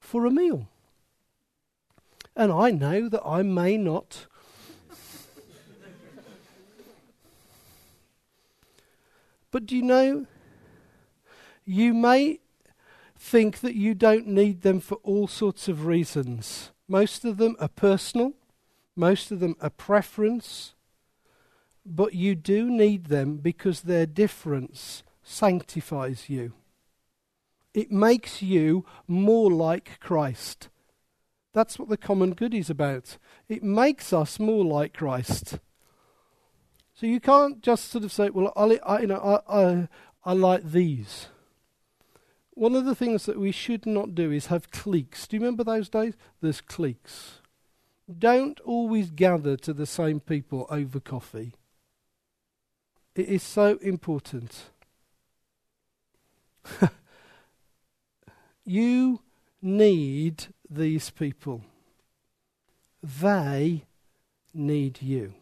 [0.00, 0.68] for a meal.
[2.36, 4.26] And I know that I may not.
[9.54, 10.26] But do you know,
[11.64, 12.40] you may
[13.16, 16.72] think that you don't need them for all sorts of reasons.
[16.88, 18.32] Most of them are personal,
[18.96, 20.74] most of them are preference,
[21.86, 26.54] but you do need them because their difference sanctifies you.
[27.72, 30.68] It makes you more like Christ.
[31.52, 33.18] That's what the common good is about.
[33.48, 35.60] It makes us more like Christ.
[36.94, 39.88] So you can't just sort of say, well, I, I you know, I, I,
[40.24, 41.26] I like these.
[42.50, 45.26] One of the things that we should not do is have cliques.
[45.26, 46.14] Do you remember those days?
[46.40, 47.40] There's cliques.
[48.16, 51.54] Don't always gather to the same people over coffee.
[53.16, 54.70] It is so important.
[58.64, 59.20] you
[59.60, 61.62] need these people.
[63.02, 63.84] They
[64.52, 65.34] need you.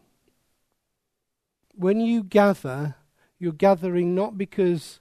[1.75, 2.95] When you gather,
[3.39, 4.99] you're gathering not because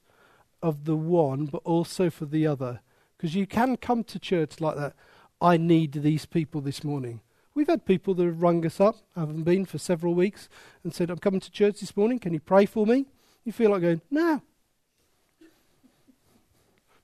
[0.63, 2.81] of the one, but also for the other.
[3.17, 4.95] Because you can come to church like that.
[5.41, 7.21] I need these people this morning.
[7.55, 10.49] We've had people that have rung us up, haven't been for several weeks,
[10.83, 12.19] and said, I'm coming to church this morning.
[12.19, 13.07] Can you pray for me?
[13.45, 14.41] You feel like going, No.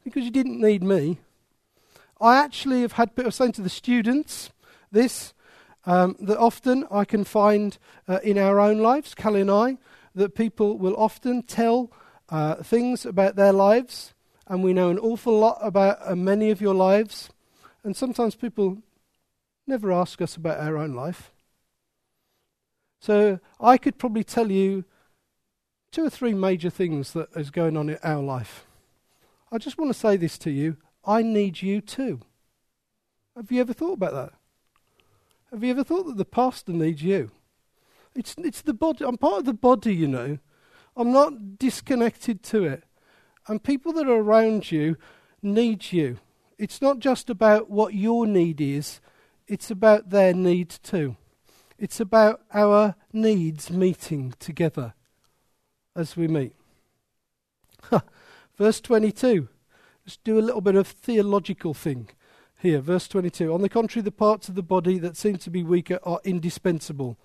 [0.04, 1.18] Because you didn't need me.
[2.20, 4.50] I actually have had, was saying to the students
[4.90, 5.34] this,
[5.88, 9.78] um, that often I can find uh, in our own lives, Callie and I,
[10.14, 11.90] that people will often tell
[12.28, 14.12] uh, things about their lives,
[14.46, 17.30] and we know an awful lot about uh, many of your lives,
[17.82, 18.82] and sometimes people
[19.66, 21.32] never ask us about our own life.
[23.00, 24.84] So I could probably tell you
[25.90, 28.66] two or three major things that is going on in our life.
[29.50, 32.20] I just want to say this to you I need you too.
[33.34, 34.37] Have you ever thought about that?
[35.50, 37.30] Have you ever thought that the pastor needs you?
[38.14, 39.04] It's, it's the body.
[39.04, 40.38] I'm part of the body, you know.
[40.96, 42.84] I'm not disconnected to it.
[43.46, 44.96] And people that are around you
[45.42, 46.18] need you.
[46.58, 49.00] It's not just about what your need is,
[49.46, 51.16] it's about their need too.
[51.78, 54.94] It's about our needs meeting together
[55.94, 56.54] as we meet.
[58.58, 59.48] Verse 22.
[60.04, 62.10] Let's do a little bit of theological thing
[62.58, 62.80] here.
[62.80, 63.52] Verse 22.
[63.52, 67.18] On the contrary, the parts of the body that seem to be weaker are indispensable.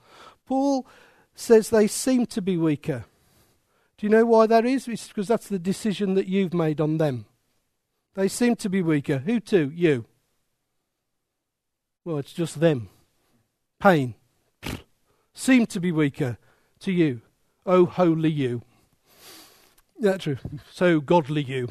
[0.46, 0.88] Paul
[1.36, 3.06] says they seem to be weaker.
[3.98, 4.88] Do you know why that is?
[4.88, 7.26] It's because that's the decision that you've made on them.
[8.16, 9.20] They seem to be weaker.
[9.20, 9.72] Who to?
[9.74, 10.06] You.
[12.06, 12.90] Well, it's just them.
[13.80, 14.16] Pain.
[15.34, 16.38] Seem to be weaker
[16.82, 17.22] to you.
[17.66, 18.62] Oh, holy you.
[20.00, 20.38] That's true.
[20.72, 21.70] So godly you.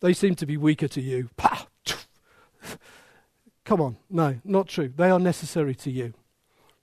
[0.00, 1.30] They seem to be weaker to you.
[1.36, 1.57] Pah!
[3.68, 3.98] Come on.
[4.08, 4.90] No, not true.
[4.96, 6.14] They are necessary to you.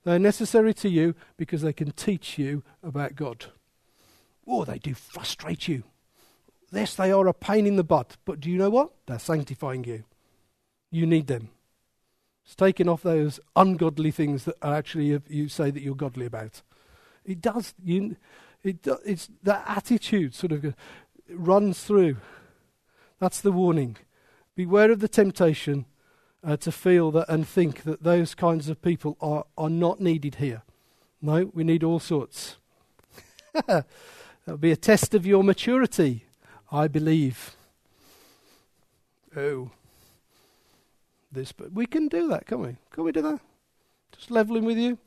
[0.04, 3.46] They're necessary to you because they can teach you about God.
[4.44, 5.82] Or they do frustrate you.
[6.70, 8.92] Yes, they are a pain in the butt, but do you know what?
[9.06, 10.04] They're sanctifying you.
[10.92, 11.48] You need them.
[12.44, 16.62] It's taking off those ungodly things that are actually you say that you're godly about.
[17.24, 17.74] It does.
[17.82, 18.14] You,
[18.62, 20.72] it do, it's that attitude sort of
[21.28, 22.18] runs through.
[23.18, 23.96] That's the warning.
[24.54, 25.86] Beware of the temptation
[26.44, 30.36] uh, to feel that and think that those kinds of people are, are not needed
[30.36, 30.62] here.
[31.20, 32.56] No, we need all sorts.
[33.66, 36.24] That'll be a test of your maturity,
[36.70, 37.56] I believe.
[39.36, 39.70] Oh,
[41.32, 42.76] this, but we can do that, can't we?
[42.90, 43.40] Can we do that?
[44.12, 44.98] Just leveling with you.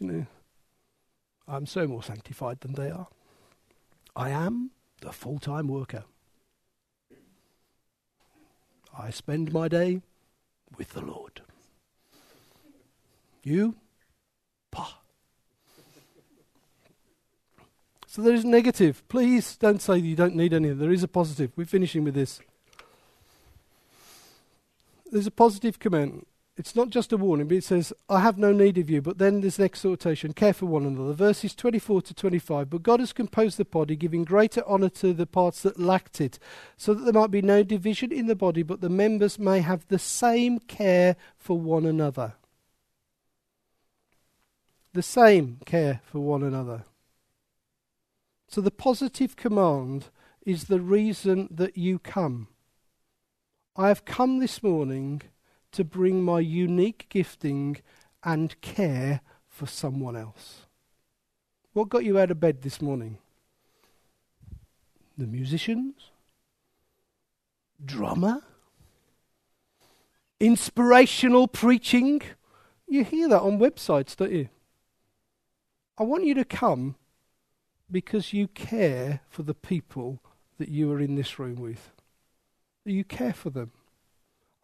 [1.47, 3.07] I'm so more sanctified than they are.
[4.15, 4.71] I am
[5.01, 6.03] the full time worker.
[8.97, 10.01] I spend my day
[10.77, 11.41] with the Lord.
[13.43, 13.75] You?
[14.71, 14.93] Pah.
[18.07, 19.07] So there is negative.
[19.07, 20.69] Please don't say you don't need any.
[20.69, 21.51] There is a positive.
[21.55, 22.39] We're finishing with this.
[25.11, 26.25] There's a positive command.
[26.59, 29.01] It's not just a warning, but it says, I have no need of you.
[29.01, 31.13] But then there's an exhortation care for one another.
[31.13, 32.69] Verses 24 to 25.
[32.69, 36.37] But God has composed the body, giving greater honour to the parts that lacked it,
[36.75, 39.87] so that there might be no division in the body, but the members may have
[39.87, 42.33] the same care for one another.
[44.91, 46.83] The same care for one another.
[48.49, 50.07] So the positive command
[50.45, 52.49] is the reason that you come.
[53.77, 55.21] I have come this morning
[55.71, 57.77] to bring my unique gifting
[58.23, 60.65] and care for someone else.
[61.73, 63.17] What got you out of bed this morning?
[65.17, 66.11] The musicians?
[67.83, 68.41] Drummer?
[70.39, 72.21] Inspirational preaching?
[72.87, 74.49] You hear that on websites, don't you?
[75.97, 76.95] I want you to come
[77.91, 80.19] because you care for the people
[80.57, 81.91] that you are in this room with.
[82.85, 83.71] You care for them.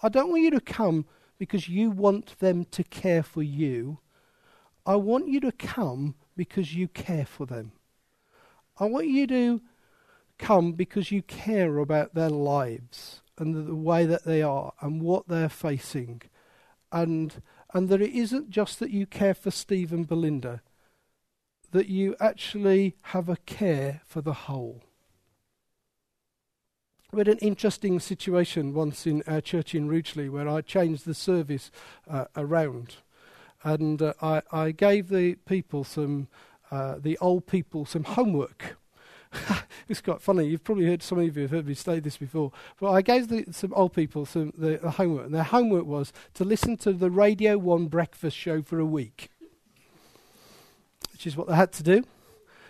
[0.02, 1.06] I don't want you to come
[1.38, 4.00] because you want them to care for you.
[4.86, 7.72] I want you to come because you care for them.
[8.78, 9.62] I want you to
[10.38, 15.02] come because you care about their lives and the, the way that they are and
[15.02, 16.22] what they're facing.
[16.92, 17.42] And,
[17.74, 20.62] and that it isn't just that you care for Steve and Belinda,
[21.72, 24.84] that you actually have a care for the whole.
[27.12, 31.14] We had an interesting situation once in our church in Rugeley where I changed the
[31.14, 31.72] service
[32.10, 32.96] uh, around.
[33.64, 36.28] And uh, I, I, gave the people some,
[36.72, 38.78] uh, the old people, some homework.
[39.88, 40.48] it's quite funny.
[40.48, 42.52] You've probably heard, some of you have heard me say this before.
[42.80, 45.26] But I gave the, some old people some the, the homework.
[45.26, 49.30] And their homework was to listen to the Radio 1 breakfast show for a week,
[51.12, 52.04] which is what they had to do.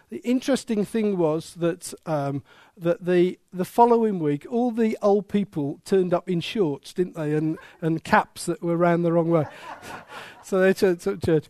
[0.09, 2.43] The interesting thing was that um,
[2.77, 7.33] that the the following week, all the old people turned up in shorts, didn't they,
[7.33, 9.45] and and caps that were round the wrong way.
[10.43, 11.45] so they turned to church.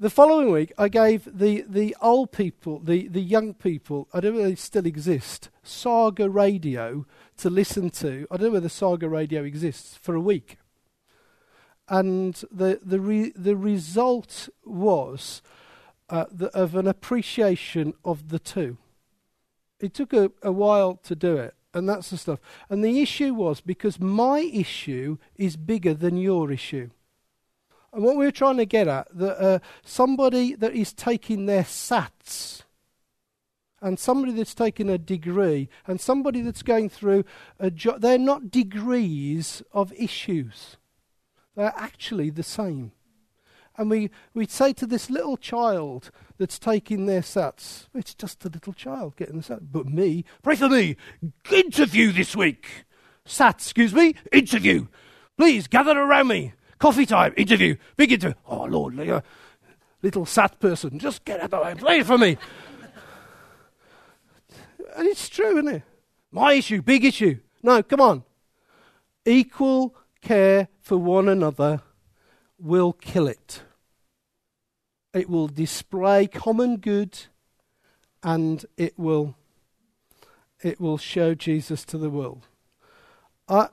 [0.00, 4.34] The following week, I gave the, the old people, the, the young people, I don't
[4.34, 7.04] know if they still exist, Saga Radio
[7.36, 8.26] to listen to.
[8.30, 10.56] I don't know whether Saga Radio exists for a week.
[11.86, 15.42] And the, the, re, the result was
[16.10, 18.76] uh, the, of an appreciation of the two.
[19.78, 22.40] It took a, a while to do it, and that's the stuff.
[22.68, 26.90] And the issue was because my issue is bigger than your issue.
[27.92, 31.64] And what we are trying to get at, that uh, somebody that is taking their
[31.64, 32.62] SATs,
[33.80, 37.24] and somebody that's taking a degree, and somebody that's going through
[37.58, 40.76] a job, they're not degrees of issues.
[41.56, 42.92] They're actually the same
[43.80, 48.50] and we, we say to this little child that's taking their sats, it's just a
[48.50, 49.66] little child getting the sats.
[49.72, 50.96] But me, pray for me,
[51.50, 52.84] interview this week.
[53.26, 54.86] Sats, excuse me, interview.
[55.38, 56.52] Please gather around me.
[56.78, 58.34] Coffee time, interview, big interview.
[58.46, 58.96] Oh, Lord,
[60.02, 62.36] little sat person, just get out of the way, play for me.
[64.94, 65.82] and it's true, isn't it?
[66.30, 67.38] My issue, big issue.
[67.62, 68.24] No, come on.
[69.24, 71.80] Equal care for one another
[72.58, 73.62] will kill it.
[75.12, 77.18] It will display common good
[78.22, 79.34] and it will
[80.62, 82.46] it will show Jesus to the world.
[83.48, 83.68] I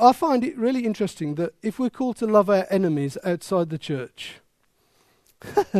[0.00, 3.78] I find it really interesting that if we're called to love our enemies outside the
[3.78, 4.36] church,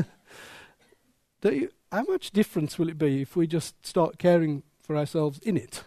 [1.44, 5.56] you, how much difference will it be if we just start caring for ourselves in
[5.56, 5.84] it?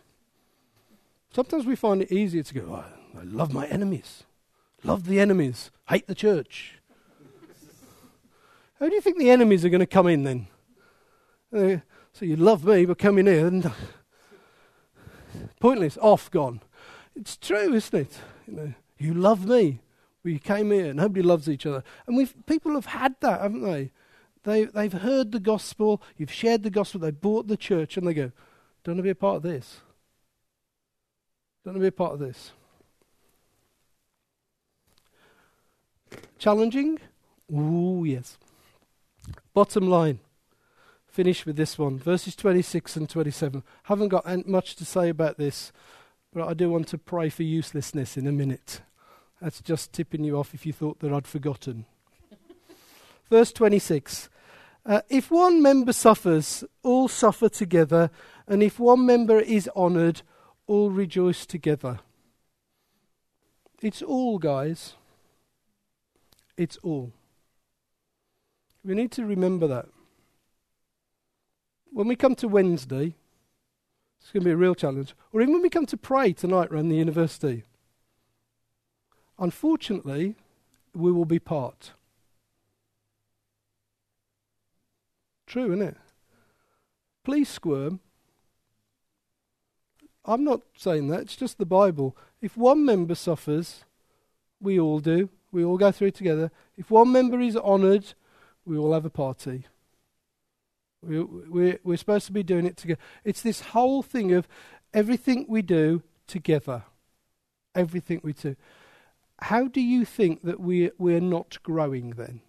[1.33, 4.23] Sometimes we find it easier to go, oh, I love my enemies,
[4.83, 6.80] love the enemies, hate the church.
[8.81, 10.47] How do you think the enemies are going to come in then?
[11.55, 11.77] Uh,
[12.13, 13.71] so you love me, but come in here and
[15.59, 16.61] pointless, off, gone.
[17.15, 18.17] It's true, isn't it?
[18.47, 19.81] You know, you love me.
[20.23, 20.95] We came here.
[20.95, 23.91] Nobody loves each other, and we people have had that, haven't they?
[24.43, 26.01] They they've heard the gospel.
[26.17, 27.01] You've shared the gospel.
[27.01, 28.31] They've bought the church, and they go,
[28.83, 29.81] "Don't want to be a part of this.
[31.63, 32.51] Don't want to be a part of this."
[36.39, 36.99] Challenging?
[37.51, 38.39] Ooh, yes.
[39.53, 40.19] Bottom line.
[41.07, 41.99] Finish with this one.
[41.99, 43.63] Verses 26 and 27.
[43.83, 45.71] Haven't got much to say about this.
[46.33, 48.81] But I do want to pray for uselessness in a minute.
[49.41, 51.85] That's just tipping you off if you thought that I'd forgotten.
[53.29, 54.29] Verse 26
[54.85, 58.09] uh, If one member suffers, all suffer together,
[58.47, 60.21] and if one member is honoured,
[60.67, 61.99] all rejoice together.
[63.81, 64.93] It's all, guys.
[66.55, 67.11] It's all.
[68.83, 69.87] We need to remember that.
[71.91, 73.15] When we come to Wednesday,
[74.19, 75.13] it's going to be a real challenge.
[75.31, 77.63] Or even when we come to pray tonight around the university,
[79.37, 80.35] unfortunately,
[80.93, 81.91] we will be part.
[85.45, 85.97] True, isn't it?
[87.23, 87.99] Please squirm.
[90.23, 92.15] I'm not saying that, it's just the Bible.
[92.41, 93.83] If one member suffers,
[94.59, 95.29] we all do.
[95.51, 96.51] We all go through it together.
[96.77, 98.13] If one member is honoured,
[98.65, 99.65] we all have a party.
[101.03, 103.01] We, we, we're supposed to be doing it together.
[103.23, 104.47] It's this whole thing of
[104.93, 106.83] everything we do together.
[107.73, 108.55] Everything we do.
[109.39, 112.41] How do you think that we, we're not growing then?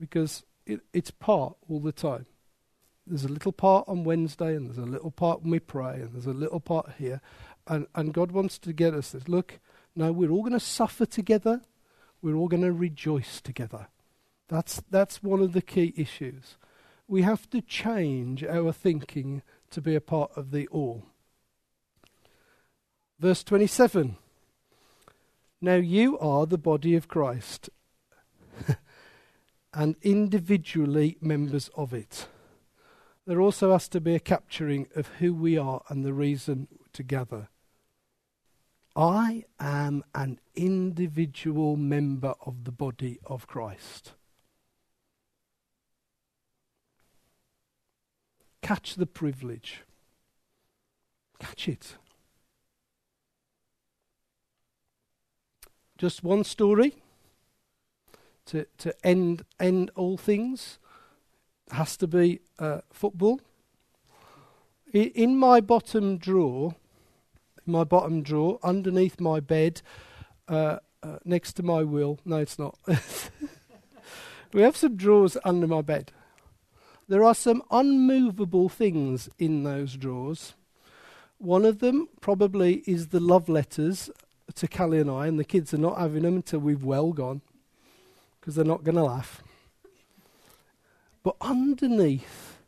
[0.00, 2.26] Because it, it's part all the time.
[3.06, 6.12] There's a little part on Wednesday, and there's a little part when we pray, and
[6.12, 7.20] there's a little part here.
[7.66, 9.60] And, and God wants to get us this look,
[9.94, 11.60] no, we're all going to suffer together,
[12.22, 13.88] we're all going to rejoice together.
[14.50, 16.56] That's, that's one of the key issues
[17.10, 21.02] we have to change our thinking to be a part of the all.
[23.18, 24.16] Verse 27
[25.60, 27.68] Now you are the body of Christ
[29.74, 32.28] and individually members of it.
[33.26, 37.02] There also has to be a capturing of who we are and the reason to
[37.02, 37.48] gather.
[38.94, 44.12] I am an individual member of the body of Christ.
[48.62, 49.82] Catch the privilege.
[51.38, 51.96] Catch it.
[55.96, 56.96] Just one story
[58.46, 60.78] to, to end, end all things
[61.72, 63.40] has to be uh, football.
[64.94, 66.74] I, in my bottom drawer,
[67.66, 69.82] my bottom drawer, underneath my bed,
[70.48, 72.18] uh, uh, next to my will.
[72.24, 72.78] No, it's not.
[74.52, 76.12] we have some drawers under my bed.
[77.10, 80.54] There are some unmovable things in those drawers.
[81.38, 84.10] One of them probably is the love letters
[84.54, 87.40] to Callie and I, and the kids are not having them until we've well gone
[88.38, 89.42] because they're not going to laugh.
[91.24, 92.58] But underneath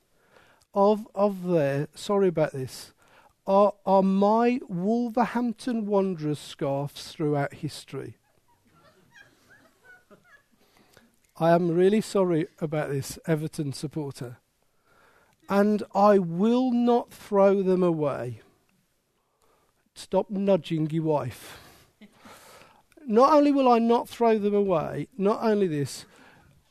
[0.75, 2.93] of of there, sorry about this,
[3.47, 8.17] are are my Wolverhampton Wanderers scarves throughout history.
[11.37, 14.39] I am really sorry about this, Everton supporter.
[15.49, 18.41] And I will not throw them away.
[19.95, 21.59] Stop nudging your wife.
[23.07, 26.05] not only will I not throw them away, not only this,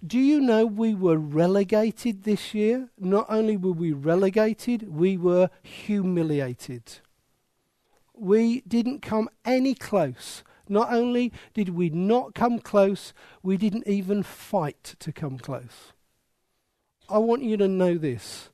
[0.05, 2.89] do you know we were relegated this year?
[2.97, 6.99] Not only were we relegated, we were humiliated.
[8.16, 13.14] We didn't come any close not only did we not come close,
[13.44, 15.94] we didn't even fight to come close.
[17.10, 18.50] I want you to know this.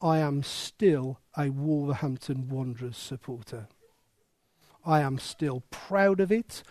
[0.00, 3.68] I am still a Wolverhampton Wanderers supporter.
[4.84, 6.62] I am still proud of it.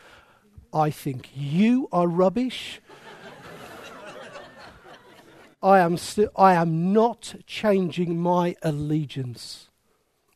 [0.73, 2.79] I think you are rubbish.
[5.63, 9.69] I am, st- I am not changing my allegiance.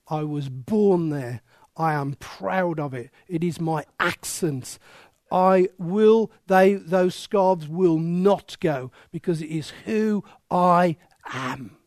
[0.07, 1.41] I was born there.
[1.77, 3.11] I am proud of it.
[3.27, 4.79] It is my accent.
[5.31, 10.97] I will, they, those scarves will not go because it is who I
[11.33, 11.77] am.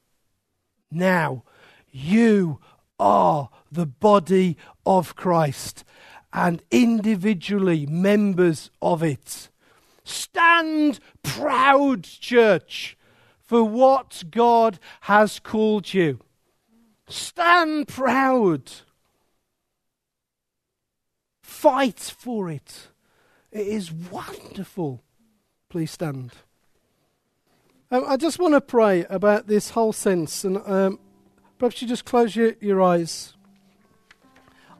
[0.91, 1.45] Now,
[1.91, 2.61] you
[2.99, 5.85] are the body of Christ
[6.33, 9.49] and individually members of it.
[10.05, 12.97] Stand proud, church,
[13.41, 16.21] for what God has called you.
[17.09, 18.71] Stand proud.
[21.59, 22.87] Fight for it.
[23.51, 25.03] It is wonderful.
[25.69, 26.31] Please stand.
[27.91, 31.01] Um, I just want to pray about this whole sense, and um,
[31.59, 33.35] perhaps you just close your, your eyes.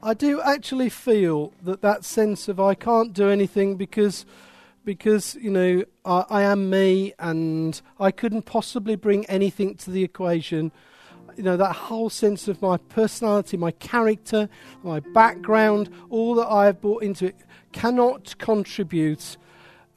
[0.01, 4.25] I do actually feel that that sense of I can't do anything because,
[4.85, 10.05] because you know, I, I am me, and I couldn't possibly bring anything to the
[10.05, 10.71] equation
[11.39, 14.49] you know, that whole sense of my personality, my character,
[14.83, 17.37] my background, all that I have brought into it
[17.71, 19.37] cannot contribute.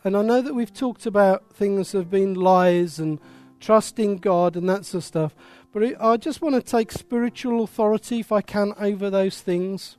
[0.05, 3.19] And I know that we've talked about things that have been lies and
[3.59, 5.35] trusting God and that sort of stuff,
[5.73, 9.97] but I just want to take spiritual authority, if I can, over those things.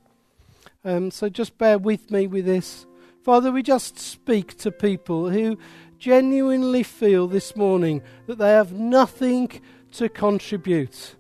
[0.86, 2.86] Um, so just bear with me with this.
[3.22, 5.58] Father, we just speak to people who
[6.00, 9.60] genuinely feel this morning that they have nothing
[9.92, 11.16] to contribute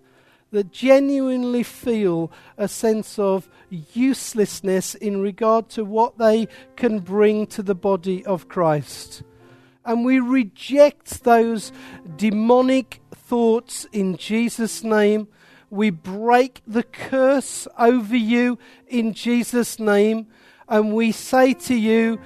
[0.53, 7.63] that genuinely feel a sense of uselessness in regard to what they can bring to
[7.63, 9.23] the body of Christ.
[9.83, 11.71] And we reject those
[12.15, 15.27] demonic thoughts in Jesus' name.
[15.71, 20.27] We break the curse over you in Jesus' name.
[20.69, 22.19] And we say to you,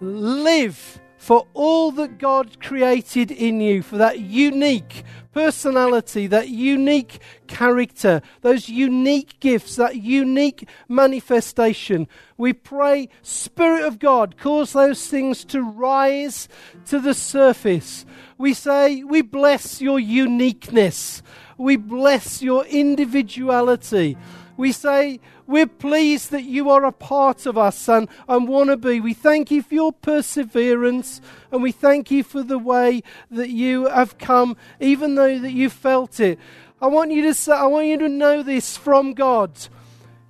[0.00, 5.04] live for all that God created in you, for that unique
[5.34, 7.18] personality, that unique
[7.48, 12.06] character, those unique gifts, that unique manifestation.
[12.38, 16.48] We pray, Spirit of God, cause those things to rise
[16.86, 18.06] to the surface.
[18.38, 21.20] We say, we bless your uniqueness.
[21.58, 24.16] We bless your individuality.
[24.56, 28.76] We say, we're pleased that you are a part of us and, and want to
[28.76, 29.00] be.
[29.00, 31.20] We thank you for your perseverance
[31.52, 35.68] and we thank you for the way that you have come, even though that you
[35.68, 36.38] felt it.
[36.80, 39.52] I want you to say, I want you to know this from God.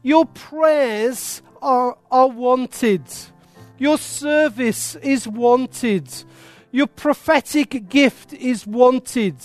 [0.03, 3.03] Your prayers are, are wanted.
[3.79, 6.09] Your service is wanted.
[6.71, 9.37] Your prophetic gift is wanted.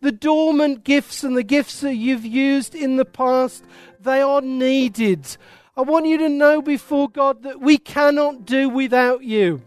[0.00, 3.64] The dormant gifts and the gifts that you've used in the past
[4.02, 5.36] they are needed.
[5.76, 9.62] I want you to know before God that we cannot do without you.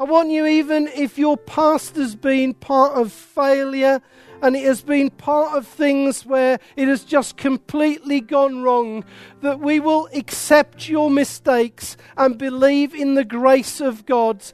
[0.00, 4.00] I want you, even if your past has been part of failure
[4.40, 9.04] and it has been part of things where it has just completely gone wrong,
[9.40, 14.44] that we will accept your mistakes and believe in the grace of God.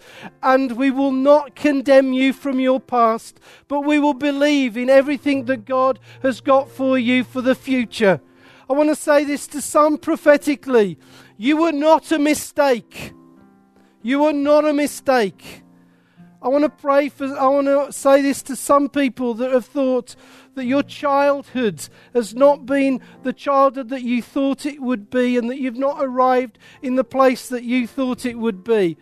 [0.42, 3.38] And we will not condemn you from your past,
[3.68, 8.22] but we will believe in everything that God has got for you for the future.
[8.68, 10.98] I want to say this to some prophetically.
[11.36, 13.12] You were not a mistake.
[14.02, 15.62] You were not a mistake.
[16.40, 19.64] I want to pray for, I want to say this to some people that have
[19.64, 20.14] thought
[20.54, 25.48] that your childhood has not been the childhood that you thought it would be and
[25.50, 28.98] that you've not arrived in the place that you thought it would be.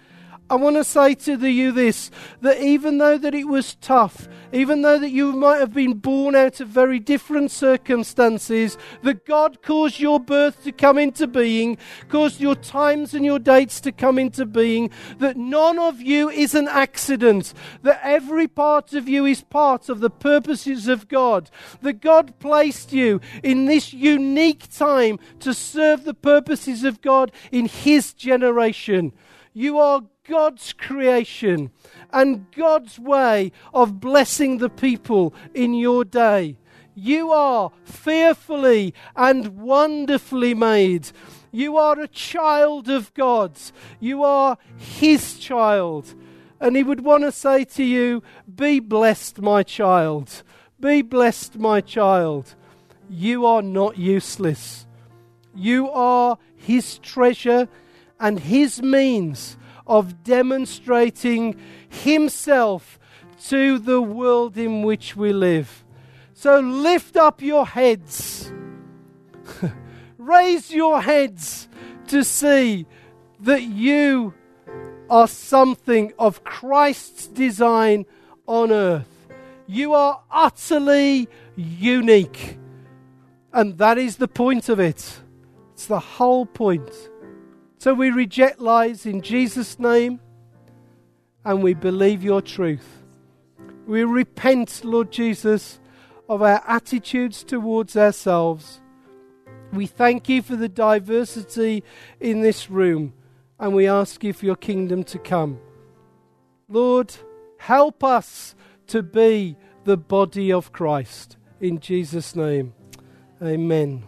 [0.53, 2.11] I want to say to you this
[2.43, 6.37] that even though that it was tough, even though that you might have been born
[6.37, 11.79] out of very different circumstances, that God caused your birth to come into being,
[12.11, 14.91] caused your times and your dates to come into being,
[15.21, 20.01] that none of you is an accident, that every part of you is part of
[20.01, 21.49] the purposes of God,
[21.81, 27.65] that God placed you in this unique time to serve the purposes of God in
[27.65, 29.15] His generation.
[29.55, 31.71] You are God's creation
[32.11, 36.59] and God's way of blessing the people in your day.
[36.95, 41.11] You are fearfully and wonderfully made.
[41.51, 43.73] You are a child of God's.
[44.01, 46.15] You are His child.
[46.61, 48.23] And He would want to say to you,
[48.55, 50.43] Be blessed, my child.
[50.81, 52.55] Be blessed, my child.
[53.09, 54.87] You are not useless.
[55.55, 57.69] You are His treasure
[58.23, 61.57] and His means of demonstrating
[61.91, 62.99] Himself
[63.49, 65.85] to the world in which we live.
[66.33, 68.51] So lift up your heads,
[70.19, 71.69] raise your heads
[72.07, 72.87] to see
[73.41, 74.33] that you
[75.11, 78.07] are something of Christ's design
[78.47, 79.09] on earth.
[79.67, 82.59] You are utterly unique.
[83.53, 85.21] And that is the point of it.
[85.73, 87.11] It's the whole point.
[87.83, 90.21] So we reject lies in Jesus' name
[91.45, 93.03] and we believe your truth.
[93.89, 95.81] We repent, Lord Jesus,
[96.29, 98.81] of our attitudes towards ourselves.
[99.73, 101.83] We thank you for the diversity
[102.21, 103.15] in this room
[103.59, 105.59] and we ask you for your kingdom to come.
[106.69, 107.13] Lord,
[107.59, 108.55] help us
[108.87, 111.37] to be the body of Christ.
[111.59, 112.75] In Jesus' name,
[113.43, 114.05] amen.